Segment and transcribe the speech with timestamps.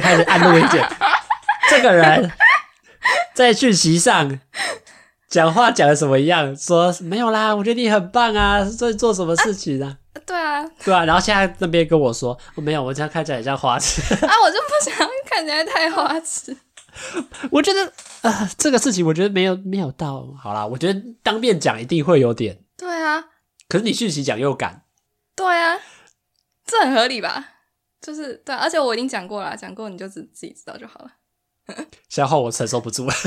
[0.00, 0.86] 开始按录音键，
[1.70, 2.30] 这个人
[3.34, 4.38] 在讯息上
[5.28, 6.54] 讲话讲的什么样？
[6.56, 9.98] 说没有啦，我觉得你很棒啊，在做什么事情啊？
[10.14, 11.04] 啊对啊，对啊。
[11.04, 16.56] 然后现在那边跟我说，我没有，我这样看起来很像花痴啊，我就不想看起来太花痴。
[17.52, 17.84] 我觉得
[18.22, 20.26] 啊、呃，这个事情我觉得没有没有到。
[20.42, 22.58] 好啦，我觉得当面讲一定会有点。
[22.76, 23.24] 对啊。
[23.68, 24.82] 可是你讯息讲又敢。
[25.36, 25.78] 对啊，
[26.66, 27.44] 这很合理吧？
[28.00, 31.10] 就是对，而且我已经讲过了，讲过你就自自己知道就好了。
[32.08, 33.12] 消耗我承受不住了。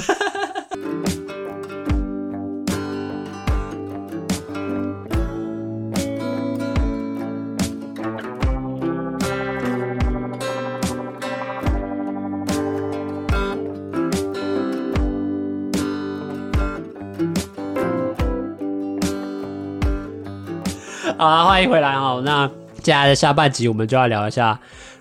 [21.18, 22.24] 好啊，欢迎回来哦。
[22.26, 22.50] 那
[22.82, 24.60] 接下来的下半集，我们就要聊一下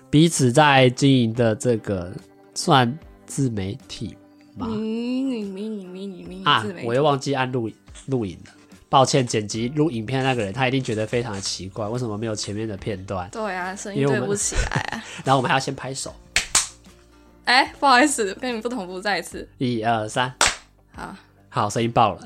[0.09, 2.11] 彼此在经营的这个
[2.53, 4.15] 算自媒体
[4.55, 4.67] 吗？
[4.67, 4.77] 迷
[5.23, 6.63] 你迷你迷你迷你啊！
[6.83, 7.71] 我又忘记按录
[8.05, 8.51] 录影了，
[8.87, 9.25] 抱歉。
[9.25, 13.27] 剪辑录影片那个人，他一定觉得非常的奇怪，为什么没有前面的片段？
[13.31, 15.03] 对啊，声音对不起来啊。
[15.25, 16.13] 然后我们还要先拍手。
[17.45, 19.49] 哎、欸，不好意思，跟你不同步，再一次。
[19.57, 20.31] 一二三，
[20.93, 21.15] 好。
[21.53, 22.21] 好，声音爆了，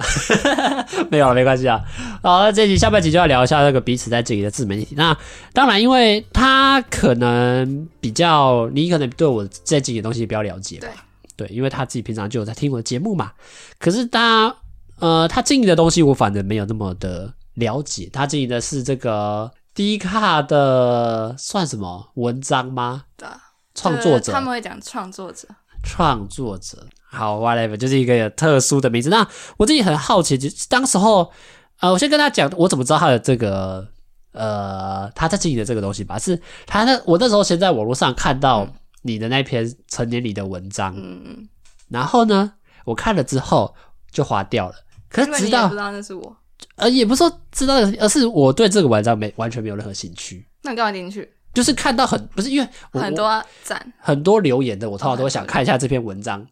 [1.10, 1.82] 没有了，没关系啊。
[2.22, 4.94] 好，那这集下半集就要聊一下那个彼此在这里的自媒体。
[4.96, 5.18] 那
[5.52, 10.88] 当然，因为他可能比较，你可能对我在经营的东西比较了解吧？
[11.36, 13.32] 对，对，因为他自己平常就有在听我的节目嘛。
[13.80, 14.56] 可是他，
[15.00, 18.08] 呃，他经营的东西我反正没有那么的了解。
[18.14, 23.06] 他经营的是这个低卡的算什么文章吗？
[23.18, 23.28] 对，
[23.74, 25.48] 创作者，他们会讲创作者，
[25.84, 26.86] 创作者。
[27.08, 29.10] 好，whatever，就是一个有特殊的名字。
[29.10, 29.26] 那
[29.58, 31.32] 我自己很好奇，就是当时候，
[31.80, 33.88] 呃，我先跟他讲，我怎么知道他的这个，
[34.34, 36.20] 呃，他在经营的这个东西吧？
[36.20, 38.68] 是他那我那时候先在网络上看到
[39.04, 41.48] 你的那篇成年礼的文章，嗯，
[41.90, 42.54] 然后呢，
[42.84, 43.74] 我看了之后
[44.12, 44.76] 就划掉了。
[45.10, 46.36] 可是直到不知道那是我，
[46.76, 50.46] 呃，也不是说知道，而是我对这个文章没完全没有任何兴趣。
[50.64, 51.32] 那你干嘛点进去？
[51.54, 56.46] 就是看到很不是因为很多赞，很多留言的，我通常都会想看一下这篇文章。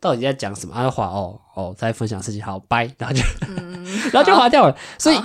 [0.00, 0.74] 到底在讲什么？
[0.74, 4.76] 他就划哦哦，在分享事情，好拜， 然后就，嗯、然后就划掉了。
[4.98, 5.20] 所以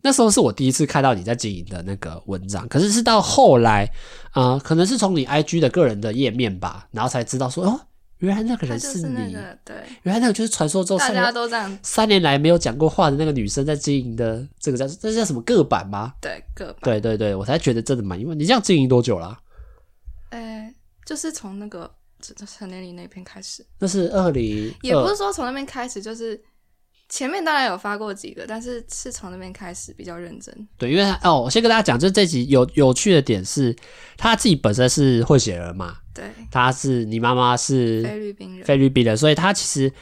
[0.00, 3.84] 那时候是我第一次看到你在经营的那个文章，可是是到后来
[4.30, 7.80] 啊、呃，可能是从你 IG 的个人的页面吧，然后才知道说哦，
[8.18, 16.14] 原来那个人是你，是那个、对，原来那个就是传说中大家都这样三年来没有讲过话的那个女生在经营的这个叫这叫什么个版吗？
[16.20, 19.38] 对，个版，对对对，我才觉得真的蛮，因为你这样经营多久了、啊？
[20.30, 20.74] 呃、欸，
[21.04, 21.90] 就是从那个。
[22.46, 26.40] 成年礼那篇开始，那是二零，也不是说从那边开始，就是
[27.08, 30.68] 前面当然有发过几个，但是是从那边开始比较认真。
[30.78, 33.74] 对，因为他哦，我先跟大家讲，就是这集有有趣的点是，
[34.16, 39.92] 他自己本身是混血儿嘛，对，他是你妈妈是菲律宾人，菲律宾人，所以他其实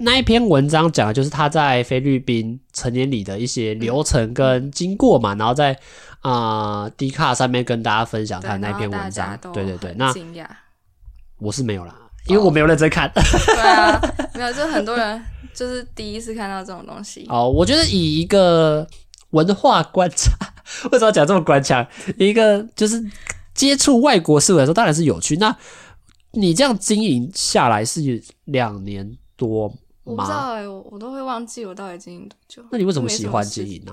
[0.00, 5.78] 那一篇文章讲的就是他在菲律宾成年礼的一些流程跟经过嘛，嗯、然后在
[6.20, 10.12] 啊 D 卡上面跟大家分享他的那篇文章，对对对，那。
[11.38, 11.94] 我是没有啦，
[12.26, 13.10] 因为我没有认真看。
[13.14, 14.00] Oh, 对啊，
[14.34, 17.26] 没有，就很多人就是第一次看到这种东西。
[17.28, 18.86] 哦，我觉得以一个
[19.30, 20.32] 文化观察，
[20.90, 21.86] 为什么讲这么官腔？
[22.16, 23.02] 一个就是
[23.54, 25.36] 接触外国事物来说，当然是有趣。
[25.36, 25.56] 那
[26.32, 29.74] 你这样经营下来是两年多吗？
[30.04, 32.62] 我不知道哎、欸，我我都会忘记我到底经营多久。
[32.72, 33.92] 那你为什么喜欢经营呢？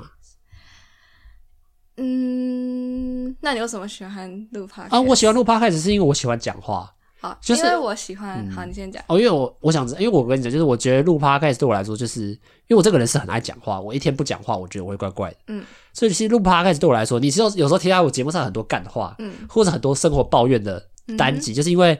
[1.97, 4.89] 嗯，那你为什么喜欢录 Podcast？
[4.89, 6.94] 啊，我喜欢录 Podcast 是因为我喜欢讲话。
[7.41, 9.01] 就是因为我喜欢，嗯、好，你先讲。
[9.07, 12.39] 哦，因为我我想，因为我跟你讲，就是我觉得录 Podcast 对我来说，就是因
[12.71, 15.37] 为我这个人是很爱讲话，我一天不讲话，我觉得我会怪怪的。
[15.47, 15.63] 嗯，
[15.93, 20.85] 所以其实录 Podcast 对我来说，你是有有时候听到我节目上很多干话，嗯，或者很多生活抱怨的
[21.17, 21.97] 单集，嗯、就是因为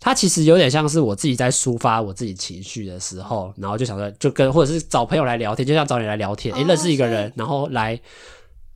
[0.00, 8.00] 它其实有点像是我自己在抒发我自己情绪的时候，然后就想说，就跟或者是找朋友来聊天，就像找你来聊天，诶、哦欸，认识一个人，然后来。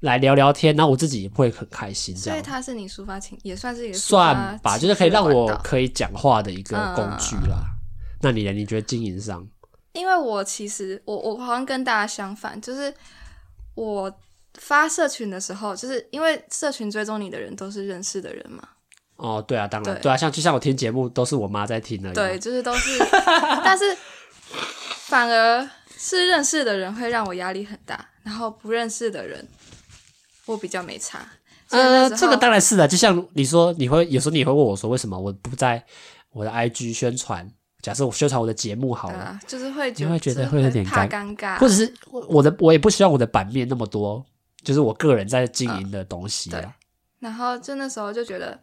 [0.01, 2.15] 来聊聊天，然后我自己也会很开心。
[2.15, 7.59] 这样，所以它是你抒发情，也算是一个算吧，就是可以让我可以讲话的一个工具啦。
[7.59, 8.53] 嗯、那你呢？
[8.53, 9.47] 你觉得经营上？
[9.93, 12.93] 因为我其实我我好像跟大家相反，就是
[13.75, 14.13] 我
[14.55, 18.63] 发社群的时候，就是因为社群追踪你的人都是认识的人嘛。
[19.17, 22.13] 哦，对啊，当然，对，对啊，像就像我听节目都是我妈在听的。
[22.13, 23.05] 对，就是都是，
[23.65, 23.85] 但是
[25.07, 29.45] 反而是认识的人会让我压力很大，然后不认识的人。
[30.49, 31.21] 我比较没差，
[31.71, 32.89] 呃，这个当然是的。
[32.89, 35.85] 就像你说，你会有时候你会问我说，为什么我不在
[36.31, 37.49] 我的 IG 宣传？
[37.83, 44.25] 假设我宣传我的节目好了，啊、就是会你会觉得会有点怕尴尬，或者是我的我也不希望我的版面那么多，
[44.63, 46.63] 就是我个人在经营的东西、啊呃。
[46.63, 46.71] 对，
[47.21, 48.59] 然后就那时候就觉得，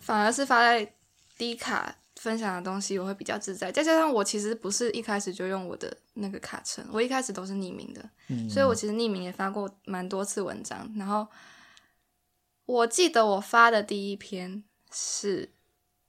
[0.00, 0.90] 反而是发在
[1.38, 3.72] 低卡分享的东西，我会比较自在。
[3.72, 10.86] 再加上我其实不是一开始就用我的那个卡称，我一开始都是匿名的，嗯、所以我其实匿名也发过蛮多次文章。
[10.98, 11.26] 然后
[12.66, 14.62] 我记得我发的第一篇
[14.92, 15.50] 是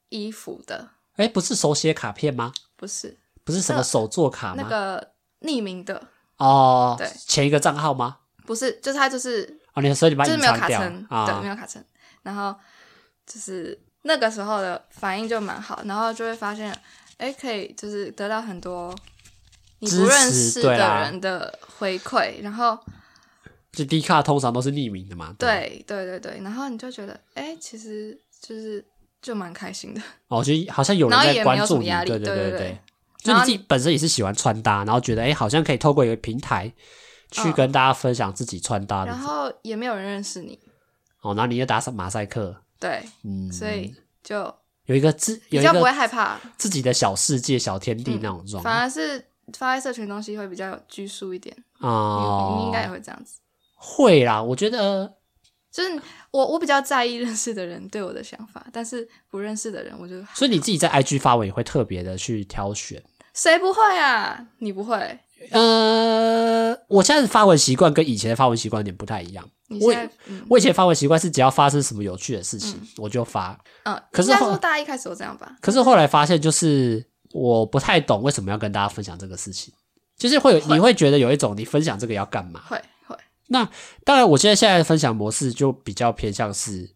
[0.09, 2.51] 衣服的，哎，不是手写卡片吗？
[2.75, 4.55] 不是，不是什么手作卡吗？
[4.61, 8.17] 那个匿名的哦，对，前一个账号吗？
[8.45, 11.81] 不是，就是他就是哦，你所以你把就是没有卡称，哦、对，没有卡称，
[12.21, 12.53] 然后
[13.25, 13.81] 就是。
[14.03, 16.75] 那个时候的反应就蛮好，然后就会发现，
[17.17, 18.95] 哎，可以就是得到很多
[19.79, 22.77] 你不认识的人的回馈，然后
[23.71, 28.83] 就低卡通常都是匿名的嘛，对对对对，然后你就觉得，哎，其实就是
[29.21, 32.35] 就蛮开心的，哦，就好像有人在关注你，压力对对对。
[32.35, 32.59] 对，对对。
[32.59, 32.77] 对，
[33.23, 36.73] 就你自己本身也是喜欢穿搭，然后觉得，哎，好像可以透过一个平台
[37.29, 40.57] 去跟大家分享自己穿搭的，然后也没有人认识你，
[41.21, 42.60] 哦，然后你又打上马赛克。
[42.81, 44.53] 对，嗯，所以就
[44.87, 49.23] 有一个自比较不会害怕自己的小世界、小天地那种状态，反而是
[49.57, 52.57] 发在社群东西会比较有拘束一点哦。
[52.59, 53.39] 你应该也会这样子，
[53.75, 54.41] 会啦。
[54.41, 55.13] 我觉得
[55.71, 56.01] 就是
[56.31, 63.01] 我我比较在意认识的人对我的想法，但是不认识的人，我就所以你自己在 IG 发文也会特别的去挑选，
[63.35, 64.47] 谁不会啊？
[64.57, 65.19] 你不会？
[65.49, 69.49] 呃，我现在的发文习惯跟以前的发文习惯有点不太一样。
[69.79, 69.93] 我、
[70.27, 73.57] 嗯、我以前发文习惯是只要发生什么有趣的事情，嗯、我就发。
[73.83, 75.55] 嗯，可是大家一开始都这样吧。
[75.61, 79.73] 可是后来发现，就是我不太懂为什么要跟大家分享这个事情，
[80.17, 82.61] 就是会有会你会觉得有一种你分享这个要干嘛？
[82.67, 82.77] 会
[83.07, 83.15] 会。
[83.47, 83.67] 那
[84.03, 86.93] 当然，我现在现在的分享模式就比较偏向是，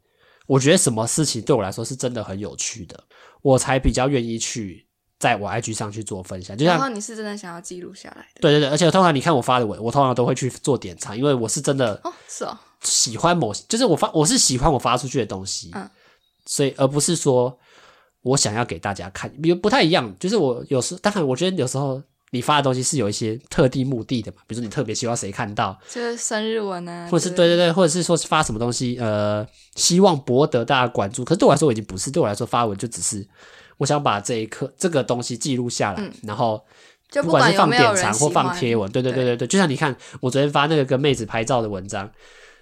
[0.47, 3.05] 我觉得什么事情对我来说是真的很有趣的，
[3.41, 4.84] 我才比较愿意去。
[5.25, 15.89] 在我 IG 上去做分享，就像然后你是真的想要记录下来的，对对对，而且通常你看我发的文，我通常都会去做点藏，因为我是真的哦，是哦，喜欢某，就是我发我是喜欢我发出去的东西，嗯，
[16.45, 17.57] 所以而不是说
[18.21, 21.99] 我想要给大家看，比如不太一样，就是我有时当然我觉得有时候
[22.29, 29.43] 你发的东西是有一些特定目的的嘛，比如说你特别希望谁看到，就是生日文啊，或者是对对对，或者是说发什么东西，呃，
[29.73, 33.27] 希望博得大家关注，可是对我来说我已经不是，对我来说发文就只是。
[33.77, 36.63] 我想把这一刻这个东西记录下来，嗯、然后
[37.23, 42.09] 不管是放典藏或放贴文，对对对对对，就像你看我昨天发那个跟妹子拍照的文章，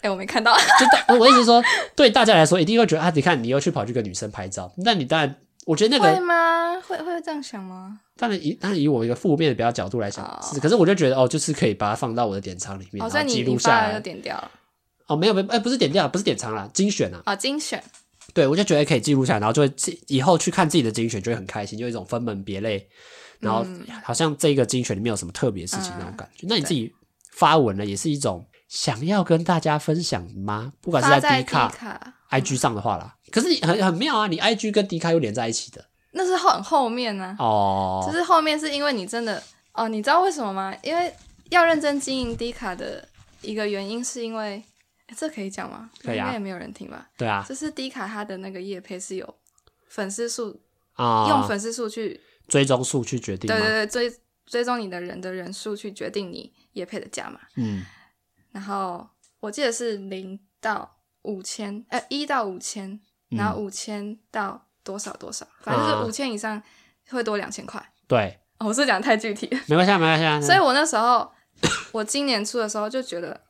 [0.02, 0.56] 哎，我没看到。
[0.56, 1.64] 就 我意思说，
[1.96, 6.82] 对大家来说一定会觉得啊，你看你又去跑去跟女生拍照，那你当然，我觉得那个会吗？
[6.88, 8.00] 会会这样想吗？
[8.18, 13.94] 当然以当然以我一个负面的比较角度来想，哦、是，可是我就觉得哦，就是可以把它放到我的典藏里面，哦、然后记录下来。
[13.94, 14.52] 就点掉了。
[15.08, 17.22] 哦，没有没有，哎，不是点掉，不是典藏啦，精选啊。
[17.26, 17.82] 啊、哦，精选。
[18.34, 19.72] 对，我就觉得可以记录下来，然后就会
[20.08, 22.90] 以后去看自己的精选，就会很开心，就一种分门别类，
[23.40, 23.64] 然后
[24.04, 26.48] 好像这个精选里面有什么特别事情那种感觉。
[26.48, 26.92] 嗯、那你自己
[27.32, 30.74] 发文了，也是一种想要跟大家分享吗？
[30.82, 33.16] 不管是在 D 卡、IG 上的话啦。
[33.30, 37.46] 可是你很很妙啊，你 IG 跟 D 卡又连在一起的，那是很后面呢、啊。
[37.46, 39.42] 哦，就是后面是因为你真的
[39.74, 40.76] 哦，你知道为什么吗？
[40.82, 41.14] 因为
[41.52, 43.08] 要认真经营 D 卡的
[43.42, 44.64] 一个原因，是因为。
[45.18, 45.90] 这可以讲吗？
[46.02, 47.10] 可以啊，应该也没有人听吧？
[47.18, 49.36] 对啊，就是低卡它的那个业配是有
[49.88, 50.62] 粉丝数
[50.94, 53.48] 啊，用粉丝数去追踪数去决定。
[53.48, 57.40] 对对对，追追踪你的人的人数去决定你业配的价嘛。
[57.56, 57.86] 嗯，
[58.52, 59.08] 然后
[59.40, 63.00] 我记得是零到五千，呃，一到五千，
[63.30, 66.62] 然后五千到多少多少，反正就是五千以上
[67.10, 67.84] 会多两千块。
[68.08, 70.48] 对，我是讲太具体，没关系，没关系。
[70.48, 71.32] 所以我那时候，
[71.92, 73.42] 我今年初的时候就觉得。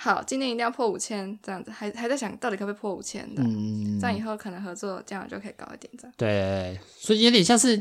[0.00, 6.14] 好，今天一定要破五千，这样子还还在想到底可不可以破五千的，嗯，这样以后可能合作这样就可以高一点，这样。
[6.16, 7.76] 对，所以有点像是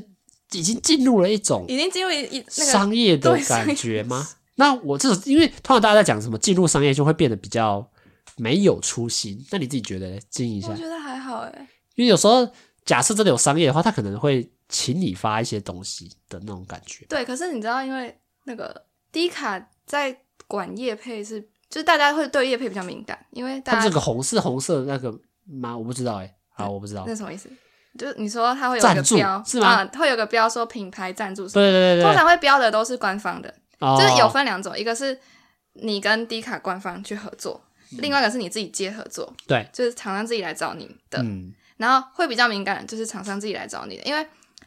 [0.51, 4.27] 已经进入了一种已经进入一那个商业的感觉吗？
[4.55, 7.87] 那我这种因为通常大家在讲什么进入商业就会变得比较
[8.35, 10.69] 没有初心，那你自己觉得经营一下？
[10.69, 12.51] 我觉得还好诶，因为有时候
[12.83, 17.05] 假设真的有商业的话，他可能会请你发一些东西的那种感觉。
[17.07, 21.47] 对，可是你知道，因为那个低卡在管业配是。
[21.69, 25.13] 就是大家会对叶配比较敏感，因为大家它这个红是红色的那个
[25.45, 25.77] 吗？
[25.77, 27.03] 我不知道哎，好，我不知道。
[27.05, 27.49] 那什么意思？
[27.97, 29.85] 就是你说它会有个标是吗？
[29.97, 35.19] 会有个标说品牌赞助，对对对，通常会标的都是官方的，就是有分两种，一个是
[35.73, 37.59] 你跟低卡官方去合作，
[37.97, 44.21] 另外一个是你自己接合作，对，就是厂商自己来找你的，嗯然后会比较敏感，就是厂商自己来找你的，因为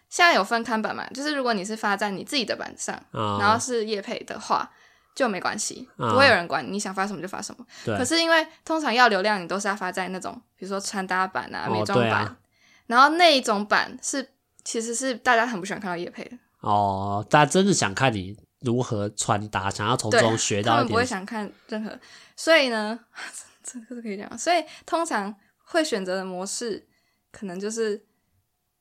[0.09, 4.71] 现在有分看板嘛，就是如果你是发在你自己的板上，然后是叶配的话。
[5.15, 7.67] 就没关系，不会有人管你，你想发什么就发什么。
[7.85, 7.97] 对。
[7.99, 12.39] 可是因为通常要流量，你都是要发在那种，比如说穿搭版啊、美妆版，哦啊、
[12.87, 16.39] 然后那一种版是其实是大家很不喜欢看到叶配的。
[16.61, 20.77] 哦，大家真的想看你如何穿搭，想要从中学到一点。
[20.77, 21.99] 他们不会想看任何，
[22.37, 22.99] 所以呢，
[23.63, 24.39] 这个是可以讲。
[24.39, 26.87] 所以通常会选择的模式，
[27.33, 28.07] 可能就是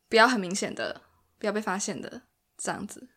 [0.07, 1.01] 不要很明显的，
[1.38, 2.21] 不要被发现的
[2.57, 3.07] 这样子。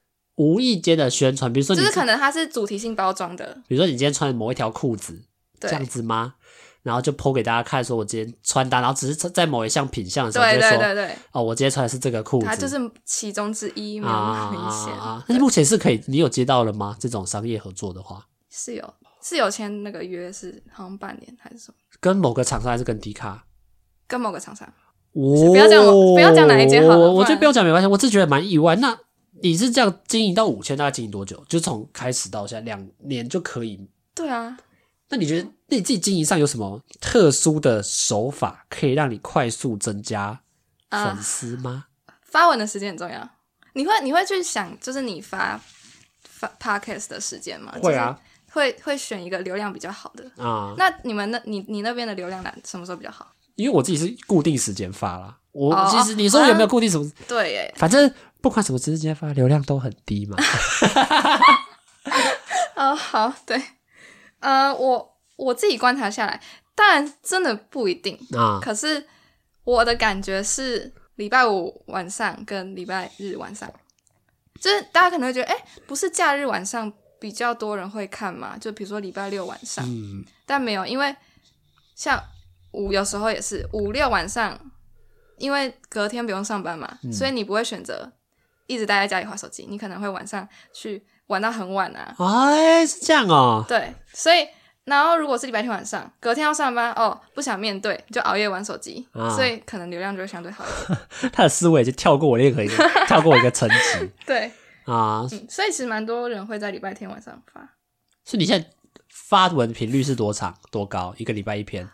[0.43, 5.23] 无意间的宣传，比如说你，就是可能它是主题性包装的，比如说你今天穿某一条裤子，
[5.61, 6.35] 这样子吗？
[6.83, 14.93] 然后就 po 给大家看，说我今天穿搭，然后只是在某一项品相的时候，对对对对，哦，我今天穿的是这个裤子，它就是其中之一，没有很明显。
[15.29, 16.97] 那目前是可以，你有接到了吗？
[16.99, 21.75] 这种商业合作的话，是有是有签那个约，是好像半年还是什么？
[22.01, 23.45] 跟某个厂商还是跟迪卡？
[24.09, 24.67] 跟某个厂商。
[25.15, 27.13] 哦不要讲，不要讲哪一间好了。
[27.13, 28.75] 我觉得不要讲没关系，我是觉得蛮意外。
[28.77, 28.99] 那
[29.43, 31.45] 你是这样经营到五千，大概经营多久？
[31.49, 33.89] 就从开始到现在两年就可以？
[34.15, 34.57] 对啊。
[35.09, 40.41] 那你觉得那你自己经营上有什么特殊的手法，可以让你快速增加
[40.91, 41.87] 粉丝吗？
[42.07, 43.29] 呃，发文的时间很重要。
[43.75, 45.61] 你会你会去想，就是你发
[46.23, 47.75] 发 podcast 的时间吗？
[47.83, 48.19] 会啊。
[48.51, 50.75] 会会选一个流量比较好的啊。
[50.77, 53.33] 那你们那你你那边的流量哪什么时候比较好？
[53.55, 55.39] 因为我自己是固定时间发啦。
[55.53, 57.11] 我其实你说有没有固定什么？
[57.27, 60.37] 对耶，反正不管什么时间发，流量都很低嘛。
[62.77, 63.63] 哦，好，对。
[64.41, 66.43] 呃，我我自己观察下来，
[66.75, 68.59] 当然真的不一定啊。
[68.61, 69.07] 可是
[69.63, 73.73] 我的感觉是，礼拜五晚上跟礼拜日晚上，
[74.61, 75.57] 就是大家可能会觉得，哎，
[75.87, 78.59] 不是假日晚上比较多人会看嘛？
[78.59, 81.15] 就比如说礼拜六晚上，嗯，但没有，因为
[81.95, 82.21] 像
[82.73, 84.59] 五有时候也是五六晚上，
[85.39, 88.11] 因为隔天不用上班嘛，嗯，所以你不会选择
[88.67, 91.05] 一直待在家里划手机，你可能会晚上去。
[91.29, 92.15] 玩到很晚啊！
[92.51, 93.65] 哎，是这样哦。
[93.67, 94.47] 对，所以
[94.85, 100.99] 然后如果是礼拜天晚上，隔天要上班哦，不想面对，就熬夜玩手机，啊、所以可能流量就会相对好一点。
[101.33, 102.77] 他的思维就跳过我任何一个，
[103.07, 104.11] 跳过我一个层级。
[104.27, 104.53] 对
[104.85, 107.61] 啊、嗯，所以其实蛮多人会在礼拜天晚上发。
[108.25, 108.69] 所以你现在
[109.09, 111.15] 发文频率是多长多高？
[111.17, 111.89] 一个礼拜一篇？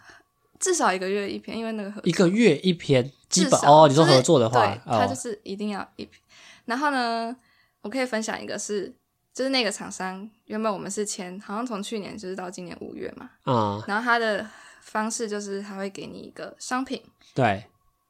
[0.58, 6.20] 至少一个月一篇，因为那个合一个月一篇，基本哦，你说合作的话，对，他就是一定要一篇。
[6.68, 7.34] 然后呢，
[7.80, 8.94] 我可以分享一个是。
[9.34, 14.44] 就是那个厂商，原本我们是签，好像从去年就是到今年五月嘛，嗯，然后他的
[14.80, 17.00] 方式就是他会给你一个商品，
[17.36, 17.64] 对，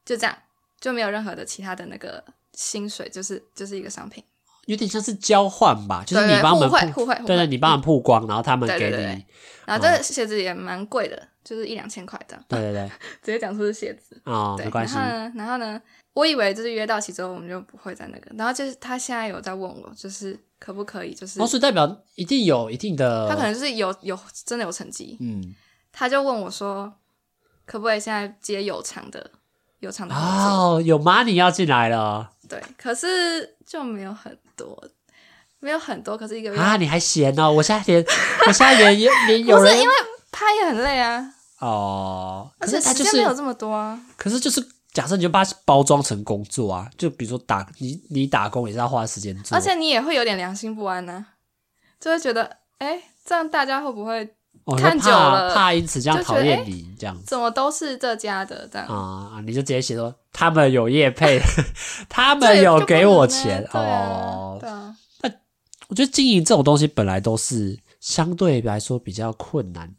[0.07, 0.35] 就这样，
[0.81, 2.25] 就没有任何的其他的那个
[2.55, 4.25] 薪水，就是就是一个商品，
[4.65, 9.27] 有点像是交换吧，就是你帮我们互惠互惠，对对，你帮我们曝光，然后他们给你，
[9.67, 12.89] 然后这个鞋子也蛮贵的，就是一两千块的，对对对，
[13.23, 15.81] 直接讲出是鞋子啊，没关系，然后呢，然后呢，
[16.13, 20.39] 我以为就是约到期之后我们就不会再那个，然后就是他现在有在问我，就是。
[20.61, 21.15] 可不可以？
[21.15, 25.55] 就是，哦，所以代表一定有一定的，他可能就是有有真的有成绩，嗯，
[25.93, 26.93] 他就问我说，
[27.65, 29.31] 可不可以现在接有偿的
[29.79, 34.77] 有偿的哦，有 money 要进来了，对，可是就没有很多，
[35.61, 37.53] 没有很多，可是一个月啊，你还闲哦？
[37.53, 38.05] 我现在连
[38.49, 39.95] 我现在连 连有人，不是因为
[40.33, 44.67] 拍也很累啊，哦，而且时间没有这么多啊，可是就是。
[44.95, 51.27] 假设你就把它包装成工作啊，就比如说打你你打工也是要花时间做，而且你也会有点良心不安呢、啊，
[52.01, 52.43] 就会觉得
[52.79, 54.27] 哎、欸，这样大家会不会
[54.79, 57.23] 看久了、哦、怕，怕因此这样讨厌你这样子？
[57.27, 59.41] 怎么都是这家的这样啊？
[59.47, 61.39] 你就直接写说他们有业配，
[62.09, 64.57] 他们有给我钱哦。
[64.59, 65.31] 对啊，那
[65.89, 69.95] 我觉得经营这种东西本来都是相对来说比较困难。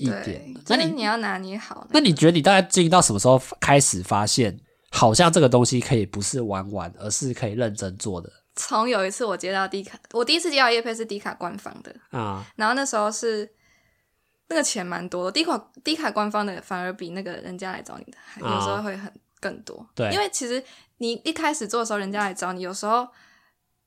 [0.00, 1.86] 一点，那你你要拿捏好。
[1.90, 4.58] 那你觉得你大概经营到什么时候开始发现，
[4.90, 8.32] 好像这个东西可以不是玩玩，而是可以认真做的？
[8.56, 13.48] 从有一次我接到迪卡，我第一次接到叶配是迪卡官方的啊，然后那时候是
[14.48, 19.86] 那个钱蛮多的，迪卡迪卡官方的反而比那个人家来找你的，有时候会很更多。
[19.94, 20.62] 对，因为其实
[20.98, 23.08] 你一开始做的时候，人家来找你，有时候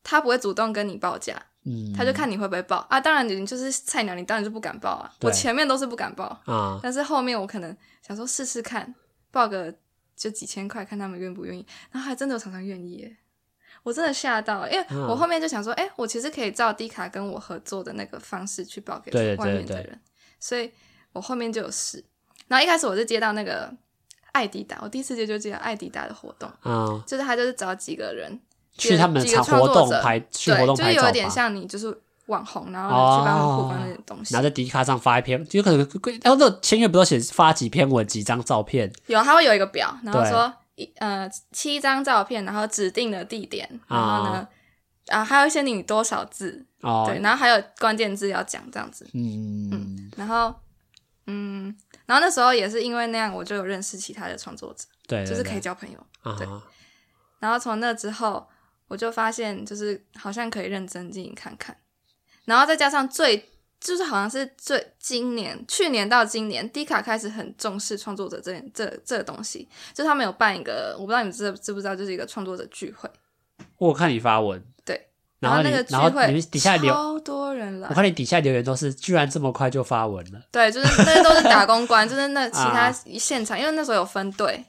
[0.03, 1.35] 他不会主动跟你报价。
[1.65, 2.99] 嗯，他就看你会不会报啊？
[2.99, 5.09] 当然，你就是菜鸟，你当然就不敢报啊。
[5.21, 8.93] 我前面都是不敢报啊，但是后面我可能想说试试看，
[9.31, 9.73] 报个
[10.15, 11.65] 就几千块，看他们愿不愿意。
[11.89, 13.17] 然后还真的有常常愿意耶，
[13.83, 20.01] 我真的吓到，因为我后面就想说，哎、欸，我其实可以照迪卡跟我合作的那个方式去报给外面的人，
[20.39, 20.69] 所以
[21.13, 22.03] 我后面就有试。
[22.49, 23.73] 然后一开始我是接到那个
[24.33, 28.37] 艾迪达，我第一次接就接到爱迪达的活动，嗯，就是他就是找几个人。
[28.77, 32.89] 去他们场活动拍，去活动拍照，就有点像你就是网红，然后
[33.19, 34.33] 去帮他们曝光那些东西。
[34.33, 35.79] 然后在迪卡上发一篇，就可能，
[36.23, 38.91] 然后那签约不都写发几篇文、几张照片？
[39.07, 44.47] 有，他会有一个表，然后说一呃七张照片，然后指定的地点，然后呢
[45.07, 46.65] 啊还有一些你多少字，
[47.05, 49.05] 对，然后还有关键字要讲这样子。
[49.13, 50.53] 嗯嗯，然后
[51.27, 51.75] 嗯，
[52.05, 56.47] 然后那时候也是因为那样，我就有认识其他的创作者，对，就是可以交朋友，对。
[57.39, 58.47] 然后从那之后。
[58.93, 61.75] 我就发现，就是好像可以认真经营看看，
[62.45, 73.09] 然后再加上最就是好像是最今年去年到今年，D 卡开始很重视创作者这这这个东西，就他们有办一个，我不知道你们知知不知道，就是一个创作者聚会。
[73.79, 75.07] 我看你发文，对，
[75.39, 77.87] 然后，那个聚会底下留超多人了。
[77.89, 80.39] 我看你底下留言都是，居然这么快就发文了。
[80.51, 84.63] 对，就是那些都是打工关，就是那 其他现场，啊、因为那时候有分队。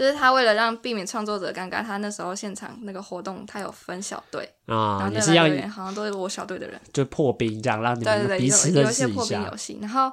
[0.00, 8.72] 就是他为了让避免创作者尴尬，他那时候现场那个活动，他有分小队啊，然后也是要好像都是我小队的人，就破冰这样，让你们彼此认识一下。
[8.72, 9.78] 对对对，有，有一些破冰游戏。
[9.82, 10.10] 然后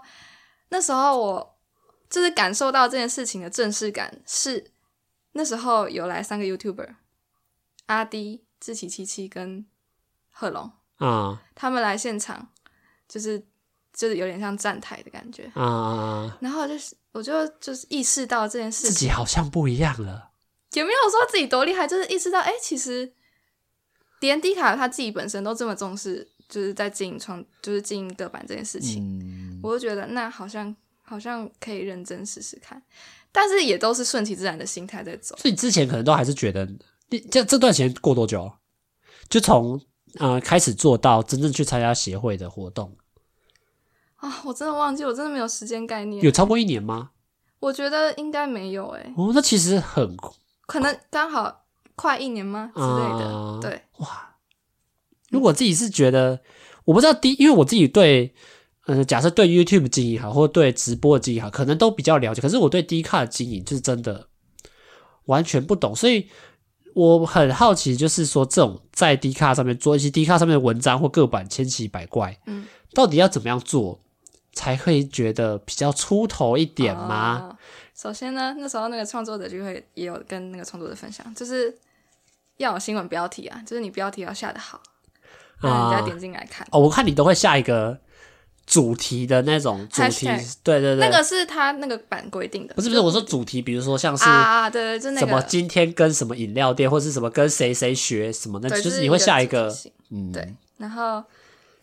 [0.67, 1.57] 那时候我
[2.09, 4.71] 就是感受到这件事情的正式感，是
[5.31, 6.95] 那时候有来三个 YouTuber，
[7.85, 9.65] 阿迪、志奇七七跟
[10.29, 12.49] 贺龙啊，他们来现场，
[13.07, 13.47] 就是
[13.97, 16.95] 就是有点像站台的感觉啊，然后就是。
[17.13, 20.29] 我就就是意识到这件事情，自己好像不一样了。
[20.73, 21.87] 有没有说自己多厉害？
[21.87, 23.11] 就是意识到，哎、欸，其实
[24.19, 29.03] 连迪卡他自己本身都这么重视，就是在经营创，就是经营个版这件事情。
[29.19, 32.79] 嗯、我就觉得那好像好像可以认真试试看，
[33.31, 35.35] 但是也都是顺其自然的心态在走。
[35.37, 36.69] 所以之前可能都还是觉得，
[37.31, 38.51] 这这段时间过多久？
[39.27, 39.81] 就从
[40.19, 42.95] 呃开始做到真正去参加协会的活动。
[44.17, 46.23] 啊，我真的忘记，我真的没有时间概念。
[46.23, 47.11] 有超过一年吗？
[47.59, 49.13] 我觉得应该没有诶、欸。
[49.17, 50.15] 哦，那其实很
[50.67, 53.25] 可能刚好快一年吗之类的。
[53.25, 54.35] 呃、对，哇！
[55.29, 56.39] 如果自己是觉得，
[56.85, 58.33] 我不知道第，因为我自己对，
[58.85, 62.41] 嗯，假设对 YouTube 经营好，或对直播的经营好，可能都比较了解。
[62.41, 64.27] 可是我对 D 卡的经营就是真的
[65.25, 66.29] 完全不懂，所以
[66.93, 73.99] 我很好奇，就是说这种在 D 卡上面做一些 D 卡上面的文章或个版千奇百怪，嗯，到底要怎么样做？
[74.57, 77.49] 才会觉得比较出头一点吗？
[77.51, 77.55] 哦，
[77.95, 81.77] 首先呢，那时候那个创作者就会也有跟那个创作者分享，就是
[82.57, 84.81] 要有新闻标题啊，就是你标题要下的好，
[85.61, 86.67] 让人家点进来看。
[86.71, 87.99] 哦，我看你都会下一个
[88.65, 90.25] 主题的那种主题，
[90.63, 92.73] 对对对，那个是他那个版规定的。
[92.73, 99.71] 不是不是，我说主题，比如说像是啊，对对，就那个什么今天跟什么饮料店，或是什么跟谁谁学什么，那就是你会下一个，
[100.09, 101.23] 嗯，对，然后。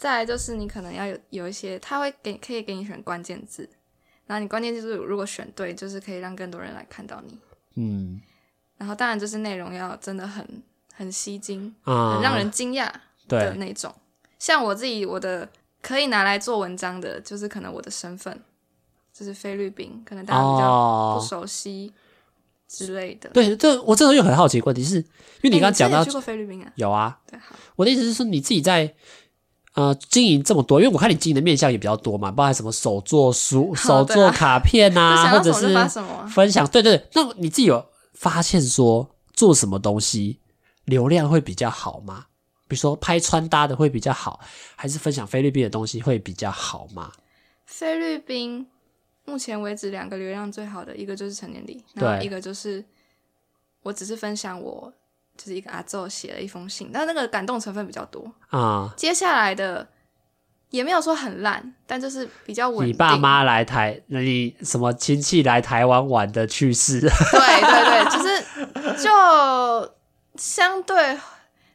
[0.04, 3.66] 再来就是你可能要有有一些，他会给可以给你选关键字，
[4.26, 7.38] 然后你关键字如果选对，就是可以让更多人来看到你。
[7.76, 8.20] 嗯，
[8.76, 10.46] 然后当然就是内容要真的很
[10.92, 12.92] 很吸睛，啊、很让人惊讶
[13.26, 13.90] 的那种。
[13.90, 14.00] 对
[14.38, 15.48] 像我自己，我的
[15.80, 18.38] 可以拿来做文章的，就是可能我的身份
[19.10, 21.90] 就是菲律宾，可能大家比较不熟悉
[22.68, 23.30] 之类的。
[23.30, 25.04] 对，这我这时候又很好奇问题是，因
[25.44, 26.70] 为你刚刚讲到、欸、去过菲律宾啊？
[26.74, 27.18] 有啊。
[27.26, 27.56] 对，好。
[27.76, 28.94] 我的意思是说，你自己在。
[29.74, 35.74] 呃，经营这么多，因为我看你经营的面向也比较多嘛，包含什么手作书、手作卡片啊， 或者是
[36.28, 36.64] 分享。
[36.68, 40.38] 对对对，那你自己有发现说做什么东西
[40.84, 42.26] 流量会比较好吗？
[42.68, 44.38] 比如说拍穿搭的会比较好，
[44.76, 47.10] 还是分享菲律宾的东西会比较好吗？
[47.66, 48.66] 菲律宾
[49.24, 52.84] 目前为止两个流量最好的一个就是成年礼，然后一个就是
[53.82, 54.92] 我只是分享我。
[55.36, 58.92] 就是一个阿昼写了一封信，但那个感动成分比较多啊。
[58.96, 59.86] 接下来的
[60.70, 62.88] 也没有说很烂，但就是比较稳定。
[62.88, 67.00] 你爸妈来台，那你什么亲戚来台湾玩的趣事？
[67.00, 69.94] 对对对， 就是就
[70.36, 71.18] 相对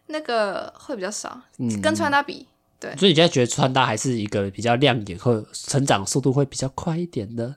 [0.08, 2.48] 那个会比较少，嗯、跟穿搭比，
[2.80, 2.96] 对。
[2.96, 7.56] 所以你现在觉得穿搭还是一个比较亮眼，或成长速度会比较快一点的？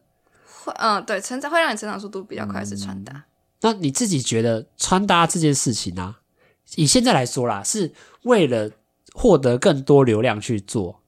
[0.64, 3.12] 会，嗯，对，成长会让你成长速度比较快是穿搭。
[3.12, 3.22] 嗯
[3.62, 6.18] 那你自己觉得穿搭这件事情呢、啊？
[6.76, 8.70] 以现在来说啦，是为了
[9.12, 11.00] 获得更多流量去做，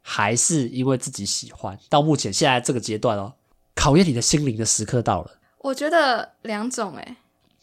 [0.00, 1.78] 还是因为自己喜欢？
[1.88, 3.34] 到目前现在这个阶段哦，
[3.74, 5.38] 考验你的心灵的时刻到了。
[5.58, 7.16] 我觉得两种诶，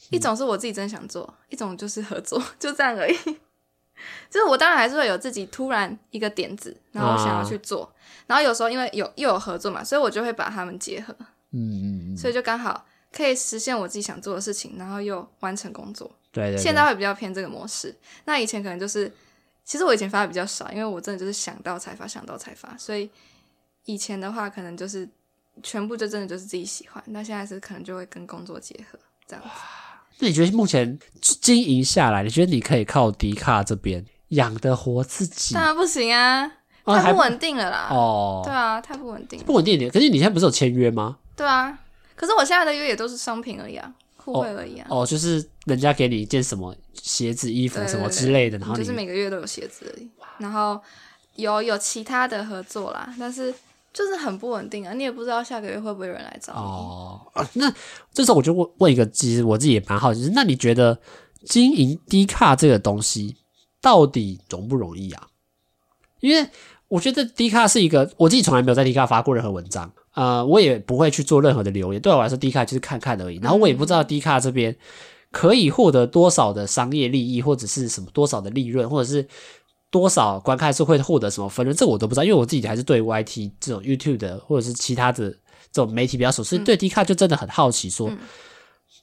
[0.10, 3.16] 一种是我自己真想做，嗯、一种就是合作， 就这样而已。
[4.32, 7.92] 就是我当然还是会有自己突然一个点子，然后想要去做，啊、
[8.28, 11.14] 然后有时候因为有又有合作嘛，所以我就会把它们结合。
[11.52, 12.86] 嗯嗯嗯，所以就刚好。
[13.12, 16.10] 可以实现我自己想做的事情，然后又完成工作。
[16.32, 17.96] 对，对对，现在会比较偏这个模式。
[18.26, 19.12] 那以前可能就是，
[19.66, 22.76] 其实我以前发的比较少，因为我真的就是想到才发，想到才发。
[22.78, 23.10] 所以
[23.86, 25.10] 以前的话，可能就是
[25.64, 27.04] 全部就真的就是自己喜欢。
[27.08, 29.50] 那现在是可能就会跟工作结合这样子。
[30.20, 35.56] 那你觉得目前经营下来，你觉得你可以靠迪卡这边养得活自己？
[35.56, 36.48] 当然不行啊，
[36.86, 37.88] 太不稳定了啦。
[37.90, 39.90] 哦，对啊，太不稳定，不稳定一点。
[39.90, 41.18] 可是你现在不是有签约吗？
[41.36, 41.80] 对啊。
[42.20, 44.88] 可是我现在的约也都是商品而已啊，互惠而已啊。
[44.90, 50.10] 哦，就是人家给你一件什么鞋子、衣服什么之类的，然后就是每个月都有鞋子而已。
[50.38, 50.78] 然后
[51.36, 53.54] 有有其他的合作啦，但是
[53.94, 56.60] 就是很不稳定啊，你也不知道下个月会不会有人来找你。
[56.60, 57.74] 哦，那
[58.14, 61.00] 这时候我就问问一个，其实我自己也蛮好奇，就是那你觉得
[61.46, 63.38] 经营低卡这个东西
[63.80, 65.30] 到底容不容易啊？
[66.20, 66.50] 因为
[66.90, 72.02] 我觉得 D 卡是一个，我自己从来没有在 D 卡发过任何文章，呃，我也不会去做任何的留言。
[72.02, 73.38] 对我来说，D 卡就是看看而已。
[73.38, 74.76] 然后我也不知道 D 卡这边
[75.32, 79.28] 可以获得多少的商业利益，或者是什么多少的利润，或者是
[79.92, 82.24] 多少观看是会获得什么分润，这我都不知道。
[82.24, 85.30] 因为我自己还是对 YT 这种 YouTube 的或者是其他的
[85.72, 88.12] 这种媒体比较熟，所以对 D 卡就真的很好奇，说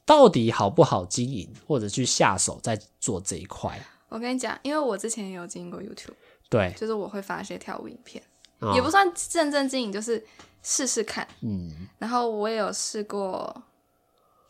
[0.04, 3.80] 到底好不好经营，或者去下手在做这一块。
[4.08, 6.14] 我跟你讲，因为我之前也有经营过 YouTube。
[6.48, 8.22] 对，就是我会发一些跳舞影片，
[8.60, 10.24] 哦、也不算正正经经，就是
[10.62, 11.26] 试试看。
[11.40, 13.62] 嗯，然后我也有试过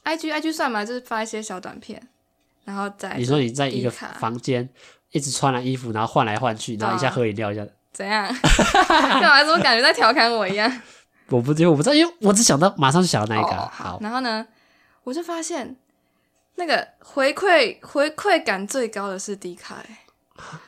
[0.04, 0.84] ，IG，IG 算吗？
[0.84, 2.00] 就是发一些小短片，
[2.64, 3.14] 然后再。
[3.16, 4.68] 你说你在一个房间
[5.10, 8.26] 一直穿了衣服，然后换来换去，然后一下喝饮料，一下、哦、怎样？
[8.88, 9.42] 干嘛？
[9.42, 10.70] 怎么感觉在调侃我一样？
[11.30, 13.56] 我不知道，我不知道，因为我只想到马上就想到那一个。
[13.56, 14.46] 哦、好，然后呢，
[15.04, 15.74] 我就发现
[16.56, 19.82] 那个回馈回馈感最高的是迪卡。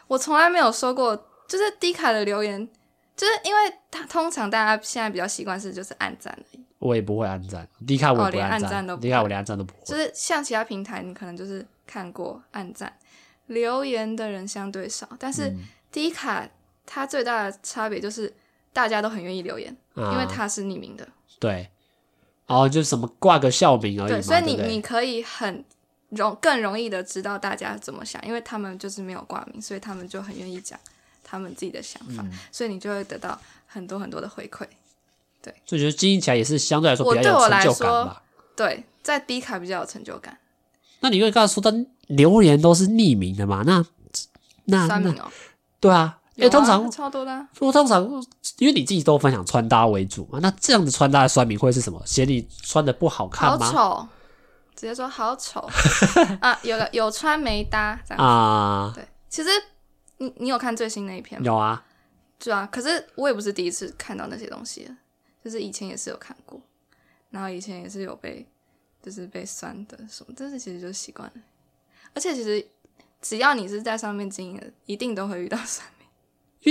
[0.07, 2.68] 我从来没有说过，就是低卡的留言，
[3.16, 6.64] 就是因为他通常大家现在比较习惯是就是暗赞而已。
[6.78, 9.81] 我也不会暗赞低卡我也不按赞，D 卡我连按赞都不会。
[9.85, 12.92] 就是像其他平台，你可能就是看过暗赞
[13.46, 15.52] 留言的人相对少，但是
[15.90, 16.48] 低卡
[16.87, 18.33] 它最大的差别就是
[18.72, 21.09] 大家都很愿意留言，嗯、因为它是匿名的。
[21.40, 21.68] 对，
[22.46, 24.11] 然后就什么挂个校名而已。
[24.11, 25.64] 对，所以你你可以很。
[26.11, 30.79] 容更容易的知道大家怎么想，因为他们就是没有挂名，所以他们就很愿意讲
[31.23, 34.66] 他们自己的想法，嗯、所以你就会得到很多很多的回馈。
[35.42, 38.23] 对，所以觉得经营起来也是相对来说比较有成就感吧？
[38.57, 40.37] 对，在 D 卡比较有成就感。
[41.01, 41.73] 那你因为刚才说的
[42.09, 43.62] 留言都是匿名的嘛？
[43.66, 43.85] 那
[44.64, 45.31] 那那、喔、
[45.79, 47.49] 对啊，因为通常、啊、超多的、啊。
[47.57, 48.03] 说通常
[48.59, 52.03] 因为你自己都分享穿搭为主嘛，那这样子穿搭的酸民会是什么？
[52.05, 53.66] 嫌你穿的不好看吗？
[53.66, 54.09] 好丑。
[54.78, 55.58] 直接说好丑
[56.40, 56.56] 啊！
[56.62, 58.92] 有个有穿没搭这样子啊？
[58.94, 59.50] 对，其实
[60.18, 61.44] 你你有看最新那一篇吗？
[61.44, 61.84] 有啊，
[62.40, 62.68] 是啊。
[62.70, 64.94] 可是我也不是第一次看到那些东西了，
[65.44, 66.60] 就是以前也是有看过，
[67.30, 68.46] 然后以前也是有被
[69.02, 71.42] 就是被酸的什么，但是其实就是习惯了。
[72.14, 72.64] 而且其实
[73.20, 76.06] 只要你是在上面经营的，一定都会遇到酸民。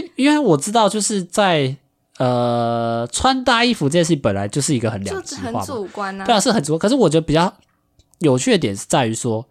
[0.02, 1.76] 因因为我知道就是在。
[2.20, 6.26] 呃，穿搭衣服这件事情本来就是一个很两极化嘛，很主观啊。
[6.26, 6.80] 对啊，是很主观。
[6.80, 7.56] 可是我觉得比较
[8.20, 9.46] 有趣的点是在于说，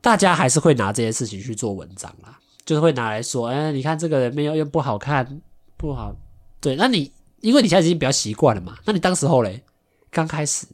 [0.00, 5.40] 大家还是会拿这件事情去做文章啦，就是会拿来说，哎、欸，你看这个人没有又不好看，
[5.76, 6.14] 不好。
[6.60, 9.62] 对，那你因为你现在已经比较习惯了嘛，那你当时候嘞，
[10.10, 10.66] 刚开始，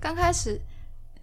[0.00, 0.60] 刚开始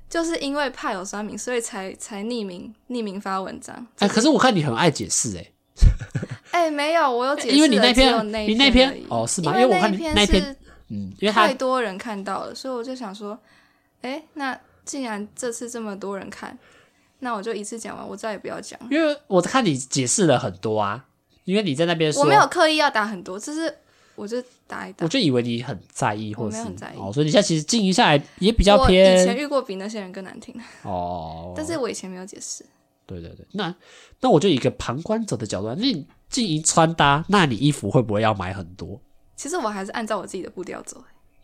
[0.07, 3.75] 就是因为怕有酸名，所以才才匿名匿名发文章。
[3.99, 5.51] 哎、欸，可是我看你很爱解释、欸，
[6.51, 6.59] 哎。
[6.59, 7.55] 哎、欸，没有，我有解释。
[7.55, 9.59] 因为你那篇，你那篇哦，是吗？
[9.59, 10.55] 因为我看你那篇，
[10.87, 13.37] 嗯，因为太多人看到了，所以我就想说，
[14.01, 16.57] 哎、欸，那既然这次这么多人看，
[17.19, 18.79] 那我就一次讲完，我再也不要讲。
[18.91, 21.05] 因为我看你解释了很多啊，
[21.43, 23.75] 因为你在那边说，我没有刻意要打很多，就是
[24.15, 25.05] 我就打一打。
[25.05, 29.15] 我就以为你很在意，或者是很在意哦，所以你现在其实经营下来也比较偏。
[29.15, 32.65] 我以前遇过比那些人更难听的哦，但是我以前没有解释。
[33.07, 33.73] 对对对，那
[34.21, 38.99] 那我就以一个旁观者的角度，那你经营穿搭，那你衣服会不会要买很多？
[39.35, 41.03] 其实我还是按照我自己的步调走。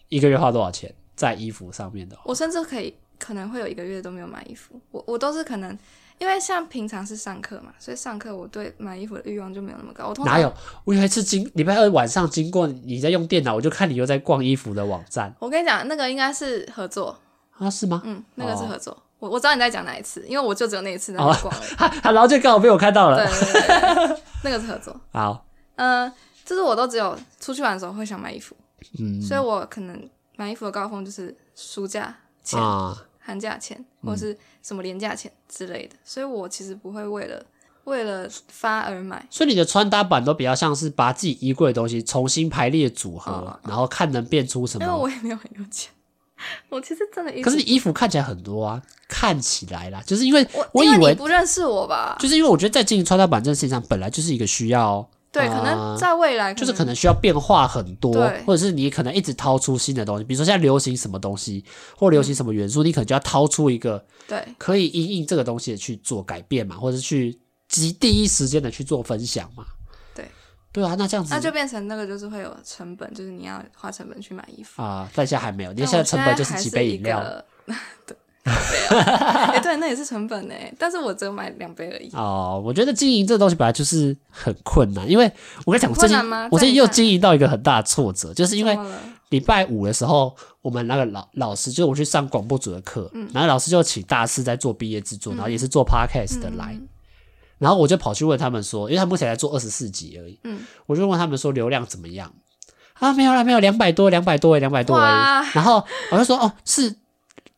[0.09, 2.17] 一个月花多少钱在衣服上面的？
[2.25, 4.79] 我甚至可以可能会有一个月都没有买衣服。
[4.89, 5.77] 我我都是可能
[6.17, 10.07] 因为像平常是上课嘛，所以上课我对买衣服的欲望就没有那么高。
[10.07, 10.51] 我通常哪有？
[10.83, 15.33] 我有一次经礼拜二晚上经过你在用电脑，我就看你又在逛衣服的网站。
[15.39, 17.15] 我跟你讲，那个应该是合作
[17.57, 17.69] 啊？
[17.69, 18.01] 是吗？
[18.05, 18.91] 嗯，那个是合作。
[18.91, 21.61] 哦我我知道你在讲哪一次，因为我就只有那一次在那逛了。
[21.77, 23.17] 他他然后就刚好被我看到了。
[23.17, 24.99] 对对对，對，那个是合作。
[25.13, 28.55] 好，嗯、呃，就是我都只有出去玩的时候会想买衣服，
[28.99, 32.11] 嗯，所以我可能买衣服的高峰就是暑假
[32.43, 37.45] 前、啊、寒假前或是什么年假前之类的，所以我其实不会为了
[37.83, 39.25] 为了发而买。
[39.29, 44.85] 所以你的穿搭版都比较像是把自己衣柜的东西重新排列组合，哦、然后看能变出什么。
[44.85, 45.91] 因为我也没有很有钱。
[46.69, 58.13] 我其实真的，可是你衣服看起来很多啊，看起来啦，就是因为我，我以为你不认识我吧，就是因为我觉得在经营穿搭版这件事情上，本来就是一个需要，对，呃、可能在未来就是可能需要变化很多，
[58.45, 61.63] 或者是你可能一直掏出新的东西，比如说现在流行什么东西，
[61.95, 67.39] 或流行什么元素，嗯、你可能就要掏出一个对，可以因应这个东西的去做改变嘛，或者是去
[67.69, 69.65] 及第一时间的去做分享嘛。
[70.13, 70.25] 对
[70.73, 75.09] 对啊，那这样子那就变成那个就是会有成本，就是你要花成本去买衣服啊。
[75.15, 77.23] 但现在还没有，你现在成本就是几杯饮料。
[78.05, 80.53] 对，哎， 对，那也是成本呢。
[80.77, 82.09] 但是我只有买两杯而已。
[82.13, 85.31] 哦，我觉得经营这个东西本来就是很困难，因为
[85.65, 86.17] 我跟你讲，我最近
[86.49, 88.77] 我最近又经营到一个很大的挫折，就是因为
[89.29, 96.77] 礼拜五的时候，我们那个老老师就是我去上广播组的课，然后老师就请大四在做毕业制作，然后也是做 podcast 的来。
[97.59, 102.33] 然后我就跑去问他们说，因为他目前在做二十四集而已，嗯，我就问他们说流量怎么样？
[102.93, 105.09] 啊，没有啦，没有两百多，两百多，两百多而
[105.43, 105.47] 已。
[105.53, 106.95] 然后我就说，哦，是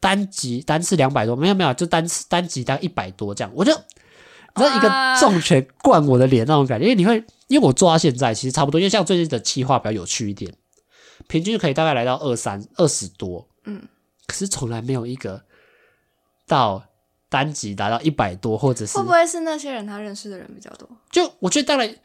[0.03, 3.49] 单集单次两百多，没有没有，就单次单集单一百多这样。
[3.55, 7.15] 我就你知道一个重拳灌我的脸那种感觉，因为你会，
[7.47, 10.53] 因为我做到现在其实差不多，因为像最近的企划比较有趣一点，
[11.27, 13.81] 平均可以大概来到二三二十多，嗯，
[14.27, 15.41] 可是从来没有一个
[16.45, 16.83] 到
[17.29, 20.85] 单集达到一百多，或者是会不会是那些人他认识的人比较多？
[21.09, 21.95] 就我觉得当然。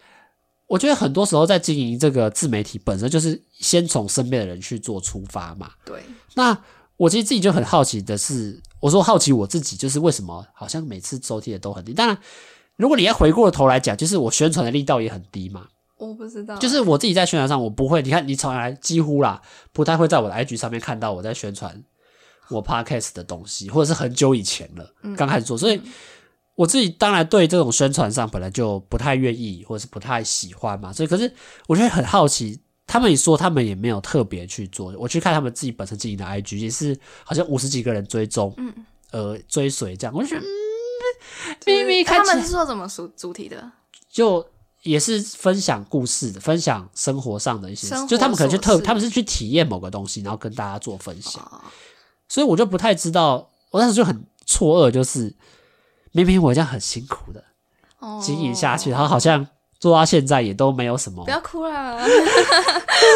[0.69, 5.71] 我觉得很多时候在经营这个自媒体，本身就是先从身边的人去做出发嘛。
[5.83, 5.99] 对。
[6.35, 6.53] 那
[6.99, 11.95] 我其实自己就很好奇的是，我说好奇我自己，就是为什么好像每次收听的都很低？
[11.95, 12.19] 当然，
[12.77, 15.69] 如果你要回过头来讲，就是我宣传的力道也很低嘛。
[15.97, 16.55] 我不知道。
[16.59, 18.03] 就是我自己在宣传上，我不会。
[18.03, 19.41] 你看，你从来几乎啦，
[19.73, 21.83] 不太会在我的 IG 上面看到我在宣传
[22.51, 25.81] 我 Podcast 的东西，或者是很久以前了，刚开始做，所以。
[26.59, 31.33] 我自己当然对这种宣传上本来就不太愿意，或者是不太喜欢嘛，所以可是
[31.69, 34.92] 我觉得很好奇，他们也说他们也没有特别去做。
[34.98, 38.74] 我去看他们自己本身经营的 IG，也是好像五十几个人追踪，嗯，
[39.12, 40.48] 呃，追随这样，我就觉得，嗯，
[41.66, 43.70] 明明看他们是做什么主主题的？
[44.11, 44.44] 就
[44.83, 51.42] 也是分享故事的，分享生活上的一些，就他们可能去特，他们是去体验某个东西，然后跟大家做分享。
[51.53, 51.61] 哦，
[52.27, 55.37] 所以我就不太知道，我当时就很错愕，就是。
[56.12, 57.44] 明明我这样很辛苦的
[58.20, 59.46] 经营下去，然后好像
[59.79, 61.25] 做到现在也都没有什么。
[61.25, 61.97] 不要哭啦，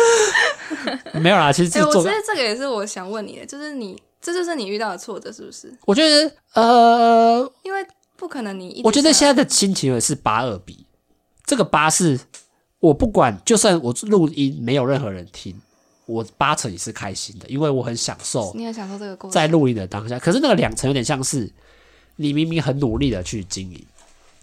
[1.15, 1.53] 没有啦。
[1.53, 5.73] 其实、欸，我觉得这个也是我想问你的，就是你这就是你遇到的挫折，是不是？
[5.85, 10.87] 我觉得呃，因为不可能你，我觉得现在的心情也是八二比，
[11.45, 12.19] 这个八是
[12.81, 15.61] 我不管，就算我录音没有任何人听，
[16.07, 20.19] 我八成也是开心的，因为我很享受，你很享受这个过程，在录音的当下。
[20.19, 21.53] 可是那个两成有点像是。
[22.17, 23.87] 你明明很努力的去经营，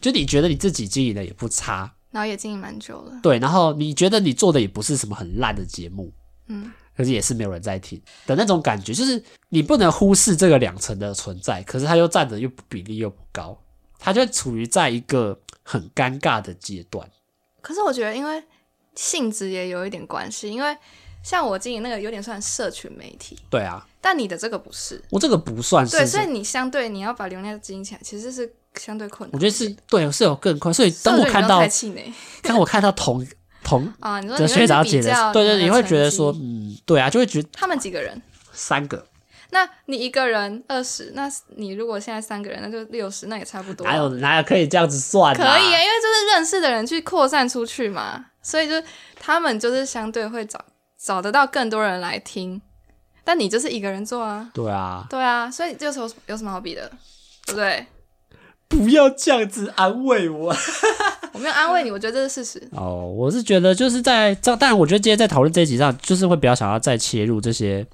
[0.01, 6.11] 就你觉得你自己经营的也不差，然后也经营蛮久了，对，然后你觉得你做的也不是什么很烂的节目，
[6.47, 13.57] 嗯，可是也是没有人在听的那种感觉，就是你不能忽视这个两层的存在，可是它又占的又比例又不高，
[13.97, 17.09] 它就处于在一个很尴尬的阶段。
[17.61, 18.43] 可是我觉得，因为
[18.95, 20.77] 性质也有一点关系，因为。
[21.21, 29.33] 像我经营那个有点算社群媒体，对啊，但你的这个不是，我这个不算是，对，所以你相对你要把流量经营起来，其实是相对困难。
[29.33, 30.71] 我觉得是对，是有更快。
[30.71, 31.61] 所以当我看到，
[32.43, 33.25] 当我看到同
[33.63, 39.05] 同 啊，你说的学长姐的，对对，你会觉得说，嗯，对啊，就会觉得他们几个人，三个，
[39.51, 43.85] 那你一个人二十，那你如果现在三个人，那就六十，那也差不多。
[43.85, 45.35] 哪有哪有可以这样子算？
[45.35, 48.75] 可以啊，因为就是认识的人去扩散出去嘛，所以就
[49.19, 50.63] 他们就是相对会找。
[51.01, 52.61] 找得到更多人来听，
[53.23, 54.49] 但你就是一个人做啊。
[54.53, 56.91] 对啊，对啊，所以这时候有什么好比的，
[57.45, 57.87] 对不对？
[58.69, 60.55] 不要这样子安慰我，
[61.33, 62.69] 我没有安慰你，我觉得这是事实。
[62.71, 67.85] 哦，我是觉得就是在这，当然，我觉得今天在讨论这一集上，就是会比较想要再切入这些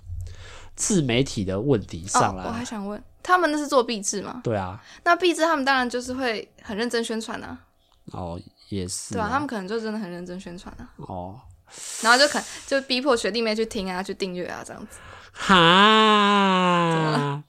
[0.75, 2.43] 自媒体的问题上来。
[2.43, 4.41] 哦，我还想问，他们那是做壁纸吗？
[4.43, 7.57] 对啊，那壁纸他们当然就是会很认真宣传啊。
[8.11, 10.87] 哦，也是，对啊，他们可能就真的很认真宣传啊。
[10.97, 11.39] 哦。
[12.01, 14.99] 然后就可就逼迫学弟妹去听啊，去订阅啊，这样子。
[15.31, 15.55] 哈，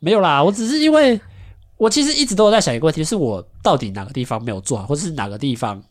[0.01, 1.21] 没有啦，我只是因为
[1.77, 5.83] 我其实一直都有在想一个问题，是我到底哪个地方没有做好，或者是哪个地方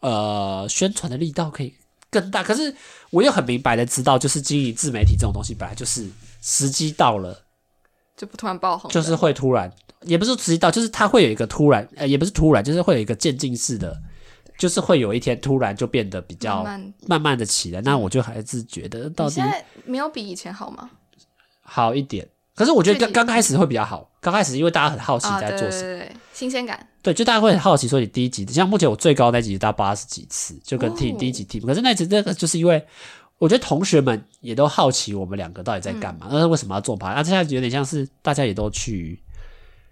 [0.00, 1.74] 呃宣传的力道可以
[2.10, 2.42] 更大。
[2.42, 2.74] 可是
[3.10, 6.08] 我又很明白的知道，就是经营自媒体这种东西，本来就是
[6.40, 7.42] 时机到了
[8.16, 14.00] 就不突然爆红，就是会突然，也不是时机到，就是它会有一个突然，呃，也不是突然，就是会有一个渐进式的。
[14.58, 16.62] 就是会有一天突然就变得比较
[17.08, 20.90] 慢慢的起来，那我就还是觉得到底现在没有比以前好吗？
[21.62, 22.28] 好一点，
[22.62, 24.08] 可是我觉得刚刚开始会比较好。
[24.20, 26.86] 刚开始因为大家很好奇在做什么，对对对，新鲜感。
[27.02, 31.60] 对，就大家会很好奇说你第一集，像目前我最高那集到八十几次，就跟听第一集听。
[31.66, 32.84] 可是那集那个就是因为
[33.38, 37.14] 我觉得同学们也都好奇我们两个到底在干嘛，那为什么要做趴？
[37.14, 39.20] 那现在有点像是大家也都去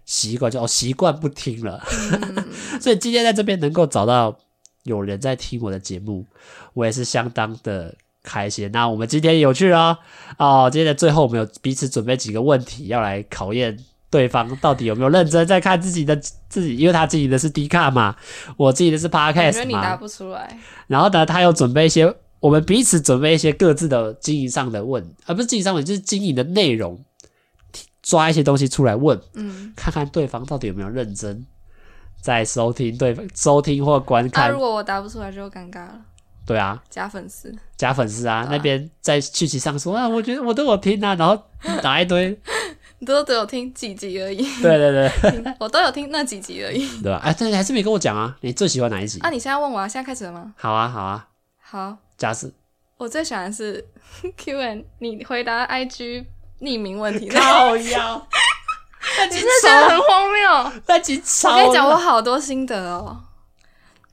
[0.05, 1.85] 习惯，就哦习惯不听了。
[2.81, 4.39] 所以今天在这边能够找到。
[4.85, 6.25] 有人在听我的节目，
[6.73, 8.71] 我也是相当的开心。
[8.73, 9.97] 那我们今天有趣哦，
[10.39, 13.79] 哦，今天的最后，我们有彼此准备几个问题，要来考验
[14.11, 16.17] 对方到底有没有认真在看自己的
[16.49, 18.17] 自己，因为他自己的是 Dcard 嘛，
[18.57, 19.47] 我自己的是 Podcast 嘛。
[19.47, 20.59] 我觉得你答不出来。
[20.87, 27.03] 然后呢，他又准备一些，我们彼此准备一些各自的经营上的问，而不是经营上的，就是经营的内容，
[28.03, 31.47] 抓一些东西出来问，嗯，看看对方到底有没有认真。
[32.23, 35.99] 在收听对收听或观看，啊，如果我答不出来就尴尬了。
[36.51, 38.39] 对啊，假粉丝，假粉丝啊！
[38.39, 41.41] 啊那边在讯息上说啊，我觉得我都有听啊，然后
[41.81, 42.37] 打一堆
[42.99, 44.43] 你都只有听几集而已。
[44.61, 44.91] 对对
[45.23, 46.85] 对， 我都有听那几集而已。
[47.01, 47.21] 对吧？
[47.23, 49.21] 哎，但你还是没跟我讲啊，你最喜欢哪一集？
[49.21, 50.53] 啊，你现在问我啊，现在开始了吗？
[50.57, 51.29] 好啊，好啊，
[51.63, 51.97] 好。
[52.19, 52.51] 假设
[52.97, 53.87] 我最喜欢的是
[54.37, 56.27] Q N，你回答 IG
[56.61, 57.29] 匿名问题。
[57.29, 58.27] 靠腰，
[59.31, 60.73] 你是觉得很荒谬？
[60.87, 61.53] 那集超。
[61.53, 63.19] 我跟你讲，我好多心得哦。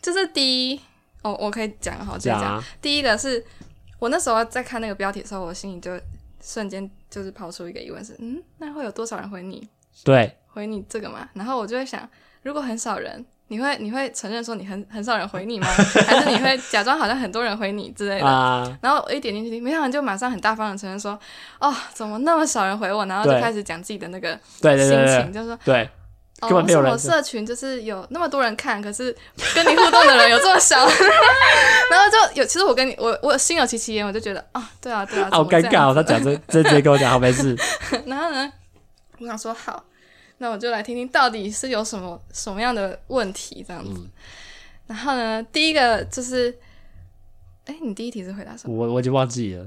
[0.02, 0.82] 就是第一，
[1.24, 2.54] 哦，我可以讲好，这样讲。
[2.56, 3.44] 啊、第一个是
[4.00, 5.92] 我那时候在看那个标题的时候，我心里就
[6.42, 9.68] 瞬间就是抛出一个疑问是：嗯，那会有多少人回你？
[10.04, 11.28] 对，回你这个嘛？
[11.34, 12.08] 然后我就会想，
[12.44, 15.68] 如果很少人，你会你会承认说你很很少人回你吗？
[16.06, 18.26] 还是你会假装好像很多人回你之类的？
[18.28, 21.20] 啊、然后我一点进去听，没想到就马上很大方的承认说：
[21.60, 23.06] 哦，怎么那么少人回我？
[23.08, 25.90] 然后就开始讲自己的那个心情，就是说对。
[26.42, 29.16] 哦，为什么社群就是有那么多人看，可是
[29.56, 30.86] 跟你互动的人有这么少？
[31.90, 35.96] 然后就有，其实我跟你，我我心有戚戚焉，我就觉得啊，对啊，对啊，好尴尬哦。
[35.96, 37.58] 他讲这这直接跟我讲，好没事。
[38.06, 38.54] 然后呢，
[39.18, 39.84] 我想说好，
[40.38, 44.00] 那我就来听听到底是有什么什么样的问题这样子。
[44.00, 44.10] 嗯、
[44.86, 46.56] 然后呢，第一个就是，
[47.66, 48.76] 哎，你第一题是回答什么？
[48.76, 49.66] 我我已经忘记了。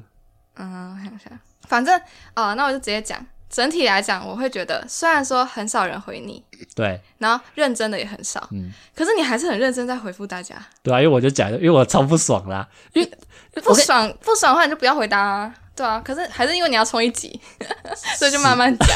[0.54, 1.30] 嗯，我想一下，
[1.66, 1.98] 反正
[2.34, 3.26] 啊、哦，那我就直接讲。
[3.50, 6.42] 整体来讲，我会觉得虽然说很少人回你，
[6.74, 13.12] 对，然后认真的也很少，嗯，可是你还是很认真在回复大家，对啊，因为我就讲，因为我超不爽啦，因为
[13.60, 17.40] 不爽不爽的话你就不要回答啊，对啊，可是还是因为你要冲一集，
[18.16, 18.88] 所以就慢慢讲，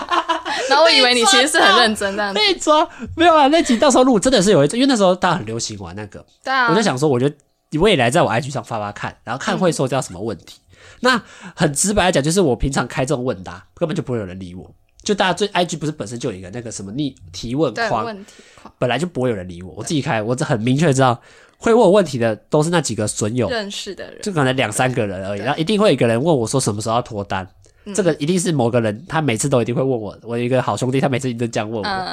[0.70, 7.36] 然后我以为你其实是很认真这样子，那抓没有啊，那集到时候录真的是有一次，因为那时候大家很流行玩那个，对啊，我就想说，我觉得
[7.68, 10.56] 你未来在我 IG 上发发看，然后看会受到什么问题。
[10.56, 10.60] 嗯
[11.00, 11.22] 那
[11.54, 14.74] 很直白来讲，就是我平常开这种问答，根本就不会有人理我。
[15.02, 19.74] 就大家最 IG 不是本身就有一个那个什么逆提问框，问题框本来就不会有人理我。
[19.76, 21.20] 我自己开，我这很明确知道
[21.56, 25.40] 会问我问题的都是那几个损友认识的人，就可能两三个人而已。
[25.40, 27.44] 然后一定会有一个人问我说什么时候要脱单，
[27.92, 30.16] 这个一定是某个人，他每次都一定会问我。
[30.22, 32.08] 我有一个好兄弟，他每次都这样问我，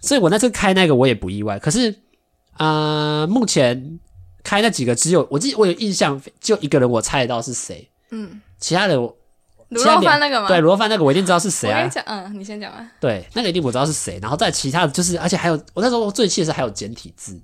[0.00, 1.58] 所以我那次开那个我也不意外。
[1.58, 1.94] 可是，
[2.58, 3.98] 呃，目前
[4.42, 7.88] 开那几个只有我自己，我有印象，就一个人我猜得到是谁。
[8.10, 9.16] 嗯，其他的我
[9.70, 10.48] 卤肉饭那个吗？
[10.48, 11.76] 对，卤肉饭那个我一定知道是谁啊。
[11.76, 12.90] 我跟你讲，嗯，你先讲啊。
[12.98, 14.18] 对，那个一定我知道是谁。
[14.22, 17.38] 然后在其他的就是，而且还有我那时候最气的是还有简体字，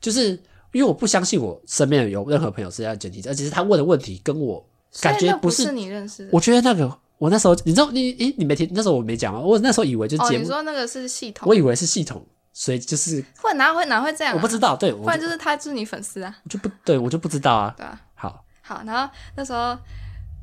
[0.00, 0.30] 就是
[0.72, 4.64] 因为我不相信我身边有任何朋友是要简体字，而且是他问的问题跟我
[5.00, 6.30] 感觉不是，你认识的。
[6.32, 9.40] 我觉得那个我那时候你知道你诶你没听那时候我没讲吗？
[9.40, 14.36] 我那时候以为就是节目，哦，你说那个是系统，我以为是系统，所以就是会哪会哪会这样啊？
[14.36, 17.74] 我不知道，对，不然就是他就是你粉丝啊，我就不对我就不知道啊。
[17.76, 18.00] 对啊，
[18.68, 19.76] 好，然后那时候。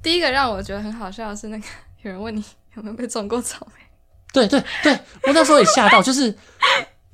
[0.04, 1.66] 第一个让我觉得很好笑的是，那个
[2.04, 3.84] 有人问你有没有被种过草莓？
[4.32, 6.38] 对对对，我那时候也吓到，就是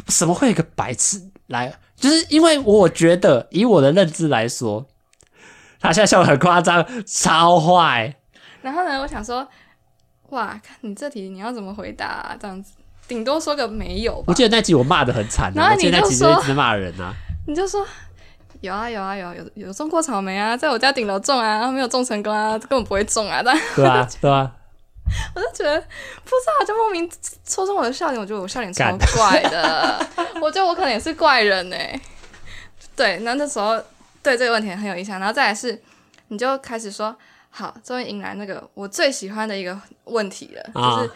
[0.10, 1.74] 什么会有一个白痴来？
[1.96, 4.86] 就是因为我觉得以我的认知来说，
[5.80, 8.14] 他现在笑得很夸张，超坏。
[8.62, 9.48] 然后呢，我想说，
[10.32, 12.38] 哇，看你这题你要怎么回答啊？
[12.38, 12.74] 这样子，
[13.08, 14.26] 顶多说个没有吧。
[14.28, 17.14] 我记得那集我骂得很惨啊，然后你就说，我记得那集一直骂人啊，
[17.48, 17.88] 你就说。
[18.62, 24.52] 有啊有啊有有有种过草莓啊，在我家顶楼种啊，然后没有种成功啊，根本不会种啊，但对 啊对啊，
[25.36, 27.10] 我就觉得不知道，就莫名
[27.46, 30.08] 戳中我的笑点，我觉得我笑点超怪的，
[30.40, 32.00] 我觉得我可能也是怪人呢、欸。
[32.96, 33.82] 对，那那时候
[34.22, 35.82] 对这个问题很有印象，然后再来是，
[36.28, 37.16] 你就开始说，
[37.50, 41.12] 好，终于迎来那个我最喜欢的一个问题了，啊、就是。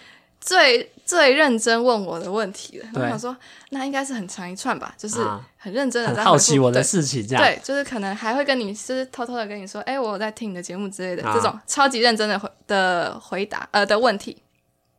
[0.45, 3.35] 最最认真问我的问题了，我想说，
[3.71, 5.17] 那应该是很长一串吧，就是
[5.57, 7.43] 很认真的在好奇我的事情，这样。
[7.43, 11.23] 对，就是可能还会跟你，就是偷偷的跟你说，哎，我在听你的节目之类的。
[11.33, 14.37] 这种超级认真的回的回答呃的问题，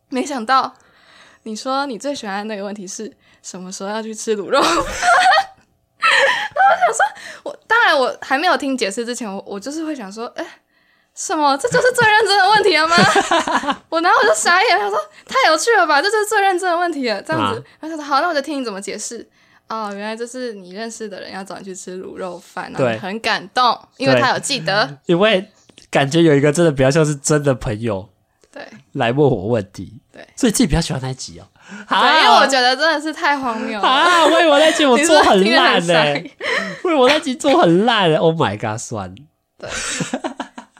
[0.08, 0.74] 没想到
[1.44, 4.58] 你说你最喜欢的那个问题是什么时候要去吃卤肉？
[4.58, 4.74] 然后
[6.72, 7.06] 我想说，
[7.44, 10.44] 我当然我还没有听解释之前，我我就是会想说，哎。
[11.16, 11.56] 什么？
[11.56, 12.96] 这就是最认真的问题了吗？
[13.88, 17.64] 我然后我就傻眼，他说太有趣了吧，这就是最认真的问题了，这样子。
[17.80, 19.26] 然后他说好，那我就听你怎么解释。
[19.68, 24.88] 哦，原来这是你认识的人要找你去吃卤肉饭，然后很感动，因为他有记得。
[25.06, 25.50] 因为
[25.90, 28.08] 感觉有一个真的比较像是真的朋友，
[28.52, 31.48] 对，来问我问题，对，所以自己比较喜欢那一集哦。
[31.88, 34.24] 对，因为我觉得真的是太荒谬了啊！
[34.26, 35.94] 为那集我做很烂呢，
[36.84, 39.16] 我以为我那集做很烂，Oh my god，算了。
[39.58, 39.68] 对。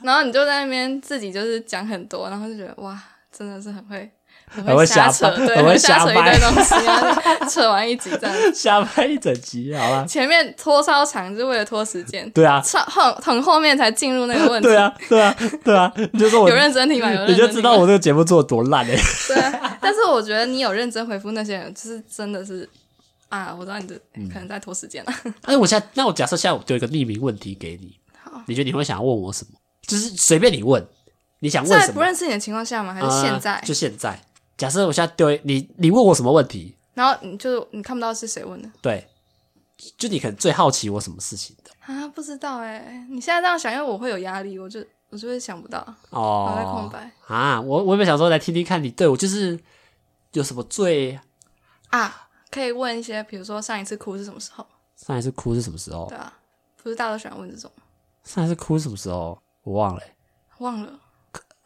[0.07, 2.97] 然后你就在那边自己就是讲很多，然后就觉得哇，
[3.29, 4.09] 真的是很会
[4.47, 10.05] 很会瞎扯，对，很会瞎扯一堆东西啊，扯完一集这样， 瞎掰一整集，好吧？
[10.07, 12.29] 前面拖超长，就是为了拖时间。
[12.31, 14.69] 对啊，超后很后面才进入那个问题。
[14.69, 15.35] 对啊，对啊，
[15.65, 17.11] 对啊，你就说我 有认真听吗？
[17.11, 18.95] 有认真听，你就知道我这个节目做的多烂哎。
[19.27, 22.67] 对啊，但是我觉得你有认真回复那些人，就是真的是
[23.27, 23.95] 啊，我知道你的
[24.31, 25.13] 可能在拖时间了。
[25.41, 29.59] 哎，我现在那我假设现在我丢一个匿名问题给你，好，你觉得你会想要问我什么？
[29.87, 30.85] 就是随便你问，
[31.39, 31.87] 你想问什么？
[31.87, 32.93] 在不认识你的情况下吗？
[32.93, 33.55] 还是现在？
[33.55, 34.21] 呃、就现在。
[34.57, 36.75] 假设我现在丢你，你问我什么问题？
[36.93, 38.69] 然后你就你看不到是谁问的。
[38.81, 39.07] 对，
[39.97, 42.07] 就你可能最好奇我什么事情的啊？
[42.07, 45.79] 不知道哎、欸，你现在这样想，因为我会有压力，我就我就会想不到
[46.09, 47.61] 哦，脑袋空白啊！
[47.61, 49.57] 我我有没有想说来听听看你对我就是
[50.33, 51.17] 有什么最
[51.91, 52.27] 啊？
[52.49, 54.65] 可以问一些，比如说上一次哭是什么时候？
[54.95, 56.07] 上一次哭是什么时候？
[56.09, 56.33] 对啊，
[56.81, 57.71] 不是大家都喜欢问这种。
[58.23, 59.39] 上一次哭是什么时候？
[59.67, 60.13] 我忘了、欸，
[60.59, 60.93] 忘了，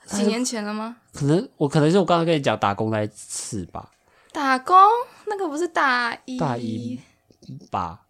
[0.07, 0.95] 几年前了吗？
[1.13, 3.91] 可能我可能是我刚刚跟你讲打工那一次吧。
[4.31, 4.75] 打工
[5.27, 6.99] 那个不是大一大一
[7.69, 8.01] 吧？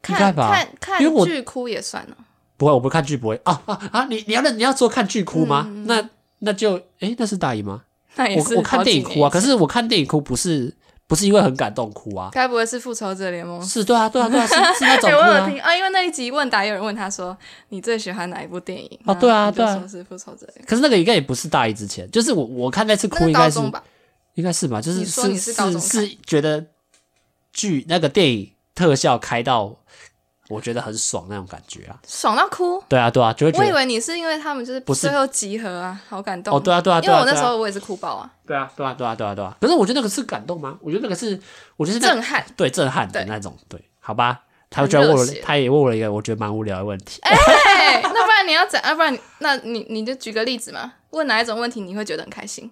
[0.00, 2.16] 看吧看看剧哭也算了。
[2.56, 4.04] 不会，我不看剧不会啊啊啊！
[4.04, 5.64] 你你要你要说看剧哭吗？
[5.66, 7.82] 嗯、那那就哎、欸，那是大一吗？
[8.14, 10.72] 那也是我我看电影哭啊，可是我看电影哭不是。
[11.10, 12.30] 不是因为很感动哭啊？
[12.30, 13.60] 该不会是复仇者联盟？
[13.66, 15.28] 是，对啊，对啊，对啊，是 是那种哭啊。
[15.28, 17.36] 我有听啊，因为那一集问答，有人问他说
[17.70, 20.46] ：“你最喜欢哪一部电影？”哦，对啊，对啊，说是复仇者。
[20.68, 23.58] 可是那个应该也不是大一之前，就是我我看那次哭应该是，
[24.34, 24.80] 应该是吧？
[24.80, 26.64] 就是是是是觉得
[27.52, 29.76] 剧那个电影特效开到。
[30.50, 32.82] 我觉得很爽那种感觉啊，爽到哭。
[32.88, 33.64] 对啊，对啊，就会觉得。
[33.64, 36.54] 我以为你是因为他们就是最后集合啊，好感动。
[36.54, 38.30] 哦，对啊，对啊，因为我那时候我也是哭爆啊。
[38.46, 39.56] 对啊，对啊，对啊，对啊，对啊。
[39.60, 40.76] 可是我觉得那个是感动吗？
[40.82, 41.40] 我觉得那个是，
[41.76, 43.56] 我觉得是震撼，对，震撼的那种。
[43.68, 44.40] 对，好吧。
[44.72, 47.18] 他就问我，他也问我了一个我觉得蛮无聊的问题。
[47.22, 48.80] 哎，那不然你要怎？
[48.84, 50.92] 要不然那你你就举个例子嘛？
[51.10, 52.70] 问哪一种问题你会觉得很开心？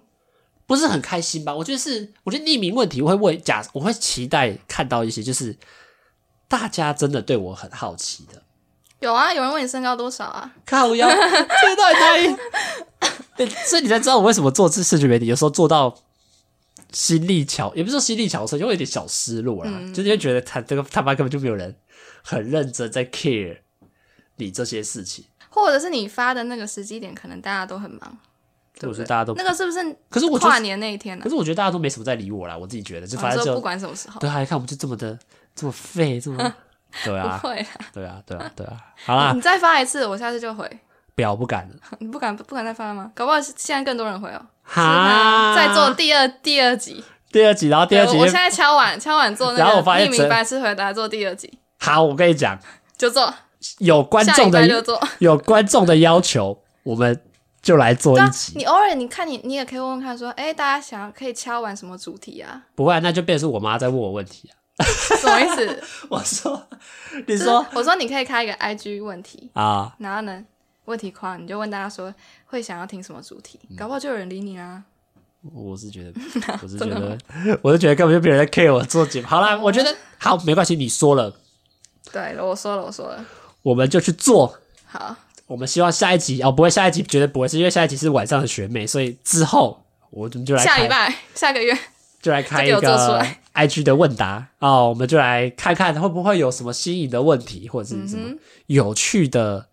[0.65, 1.53] 不是很开心吧？
[1.53, 5.53] 我觉得是，我觉得匿名问题我会问假，我会期待看到一些就是
[6.49, 8.41] 大家真的对我很好奇的。
[8.99, 10.51] 有啊，有人问你身高多少啊？
[10.65, 12.17] 靠腰，这到底哪
[13.47, 13.49] 里？
[13.65, 15.95] 所以你才知道我为什么做这视觉媒体，有时候做到
[16.91, 19.71] 心力憔，也不是说心力憔悴，就会有点小失落啦。
[19.73, 21.73] 嗯、就是觉得他这个他妈根本就没有人
[22.21, 23.59] 很认真在 care
[24.35, 28.17] 你这些事情，或者是你发的那个时机点，可能大家都很忙。
[28.77, 29.95] 对，我说大家都那个是不是？
[30.09, 31.23] 可是我跨年那一天呢？
[31.23, 32.57] 可是我觉得大家都没什么在理我啦。
[32.57, 35.17] 我自己觉得，就反正就、哦、不管什么时候，对，还看我们就这么的
[35.59, 36.53] 这么废，这么。
[37.03, 38.73] 对啊，会对啊，对啊，对啊，
[39.05, 40.67] 好啦，你再发一次，我下次就回。
[41.13, 41.75] 不要，不敢了。
[41.99, 43.11] 你不敢，不敢再发了吗？
[43.13, 44.41] 搞不好现在更多人回哦。
[44.63, 51.59] 好，再做第二第二集，第二集，然后第二集，我现在敲碗敲碗做那个匿名白痴回答做第二集。
[51.77, 52.57] 好，我跟你讲，
[52.97, 53.31] 就做。
[53.79, 54.65] 有观众的
[55.19, 57.21] 有观众的要求，我们
[57.61, 58.53] 就来做一集。
[58.55, 62.63] 你偶尔你看你你也可以问问看，说，哎，大家想要可以敲完什么主题啊？
[62.73, 64.55] 不会，那就变成是我妈在问我问题啊。
[65.19, 65.83] 什么意思？
[66.09, 66.67] 我说，
[67.27, 70.43] 你说，我说你可以开一个 IG 问题啊，然后呢，
[70.85, 72.13] 问题框你就问大家说
[72.45, 74.83] 会想要听什么主题，搞不好就有人理你啊。
[75.53, 76.13] 我是觉得，
[76.61, 77.17] 我是觉得，
[77.61, 79.27] 我是觉得根本就没有人在 care 我做节目。
[79.27, 81.33] 好啦，我觉得好，没关系，你说了，
[82.11, 83.25] 对了，我说了，我说了，
[83.61, 84.57] 我们就去做。
[84.85, 85.15] 好，
[85.47, 91.77] 我们希望下一集哦，不会，下一集绝对不会，是因为下一集是晚上的学妹，所以之后我们就来下礼拜，下个月。
[92.21, 92.81] 就来开一个
[93.53, 98.35] IG 的问答哦，我们就来看看会不会有什么新颖的问题，或者是什么
[98.67, 99.67] 有趣的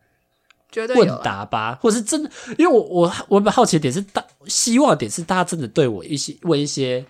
[0.94, 7.04] 问答吧，或者是真的，因为我我我蛮好奇的点是大，希望的点是大家真的对我一些问一些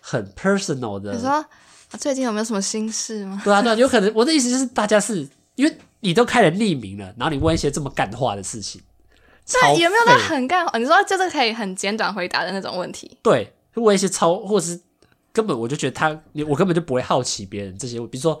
[0.00, 1.12] 很 personal 的。
[1.12, 1.44] 你说
[1.98, 3.40] 最近有没有什么心事吗？
[3.44, 8.80] 对啊，对啊，有可能我的意思就是大家是因为你都开了匿名了，然后你问一些这么干话的事情，
[9.44, 10.78] 这有没有那很干话？
[10.78, 13.18] 你说就是可以很简短回答的那种问题？
[13.22, 13.52] 对。
[13.74, 14.78] 问一些超，或者是
[15.32, 16.08] 根本我就觉得他，
[16.48, 17.98] 我根本就不会好奇别人这些。
[18.06, 18.40] 比如说，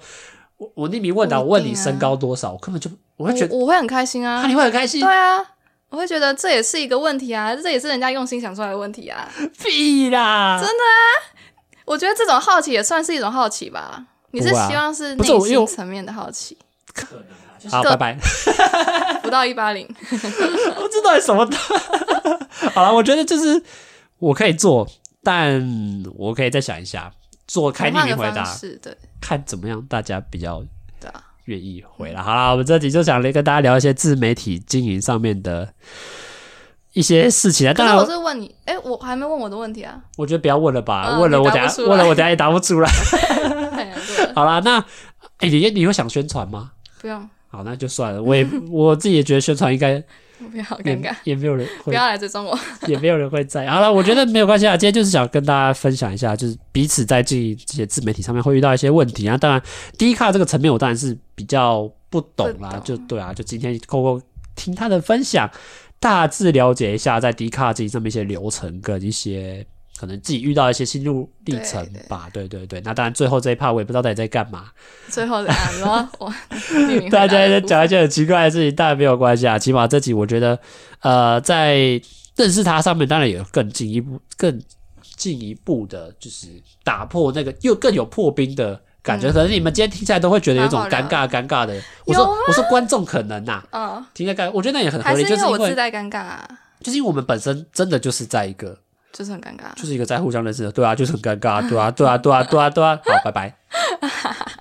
[0.56, 4.46] 我我匿名问答，啊、我问你身高多少，我根本就我会觉得我，我会很开心啊，啊。
[4.46, 5.00] 你会很开心？
[5.00, 5.38] 对啊，
[5.88, 9.28] 我会觉得这也是一个问题啊，这也是人家用心想出来的问题啊。
[9.58, 10.58] 屁啦！
[10.58, 10.98] 真的啊，
[11.84, 14.04] 我觉得这种好奇也算是一种好奇吧。
[14.32, 16.56] 你是希望是内心层面的好奇？
[16.92, 17.26] 可能啊。
[17.70, 18.18] 好，拜拜。
[19.22, 21.56] 不到一八零，我知道什么的。
[22.72, 23.62] 好了，我觉得就是
[24.18, 24.88] 我可以做。
[25.22, 27.12] 但我可以再想一下，
[27.46, 28.44] 做开匿名回答，
[28.82, 30.64] 对，看怎么样，大家比较
[31.44, 32.22] 愿意回了。
[32.22, 35.74] 好了，我们这集就想来跟大家聊一些自媒体经营上面的
[36.92, 37.74] 一些事情啊。
[37.74, 40.00] 当然，我是问你，哎，我还没问我的问题啊。
[40.16, 42.90] 我觉得不要问了吧，问了我等下，问了我等下也答不出来。
[44.34, 44.78] 好啦，那
[45.38, 46.72] 哎，你你会想宣传吗？
[47.00, 47.28] 不用。
[47.48, 48.22] 好，那就算了。
[48.22, 50.02] 我也 我自己也觉得宣传应该。
[50.48, 53.66] 不要尴尬，也没有人会，不要来追踪我， 也没有人会在。
[53.68, 54.76] 好了，我觉得没有关系啊。
[54.76, 59.36] 今天就是想跟大家分享一下，就是彼此在经营这些自媒体上面会遇到一些问题啊。
[59.36, 59.62] 当然
[59.98, 63.34] ，Dcard 这个层面我当然是比较不懂啦，懂就对啊。
[63.34, 64.22] 就今天透过
[64.54, 65.50] 听他的分享，
[65.98, 69.66] 大致了解一下在 Dcard 这上面一些流程跟一些。
[70.00, 72.80] 可能自己遇到一些心路历程吧，对对对。
[72.80, 74.70] 那当然，最后这一趴我也不知道到底在干嘛。
[75.10, 75.48] 最后的
[77.12, 79.58] 大家在讲一些很奇怪的事情，当然没有关系啊。
[79.58, 80.58] 起码这集我觉得，
[81.00, 82.00] 呃，在
[82.34, 84.58] 认识他上面当然也有更进一步、更
[85.16, 86.48] 进一步的，就是
[86.82, 89.28] 打破那个又更有破冰的感觉。
[89.28, 91.78] 嗯、可能你们今天听起来都会觉得有种尴尬、尴尬的。
[92.06, 96.48] 我说，我说观众可能呐、啊，嗯，听起来尴，我觉得那也很合理，就是因为我自带尴尬、啊，
[96.82, 98.78] 就是因为我们本身真的就是在一个，
[99.12, 103.54] 就是很尴尬，就是一个在互相认识的，对啊，就是很尴尬，对啊，对啊，对啊，对啊，对啊，好，拜拜。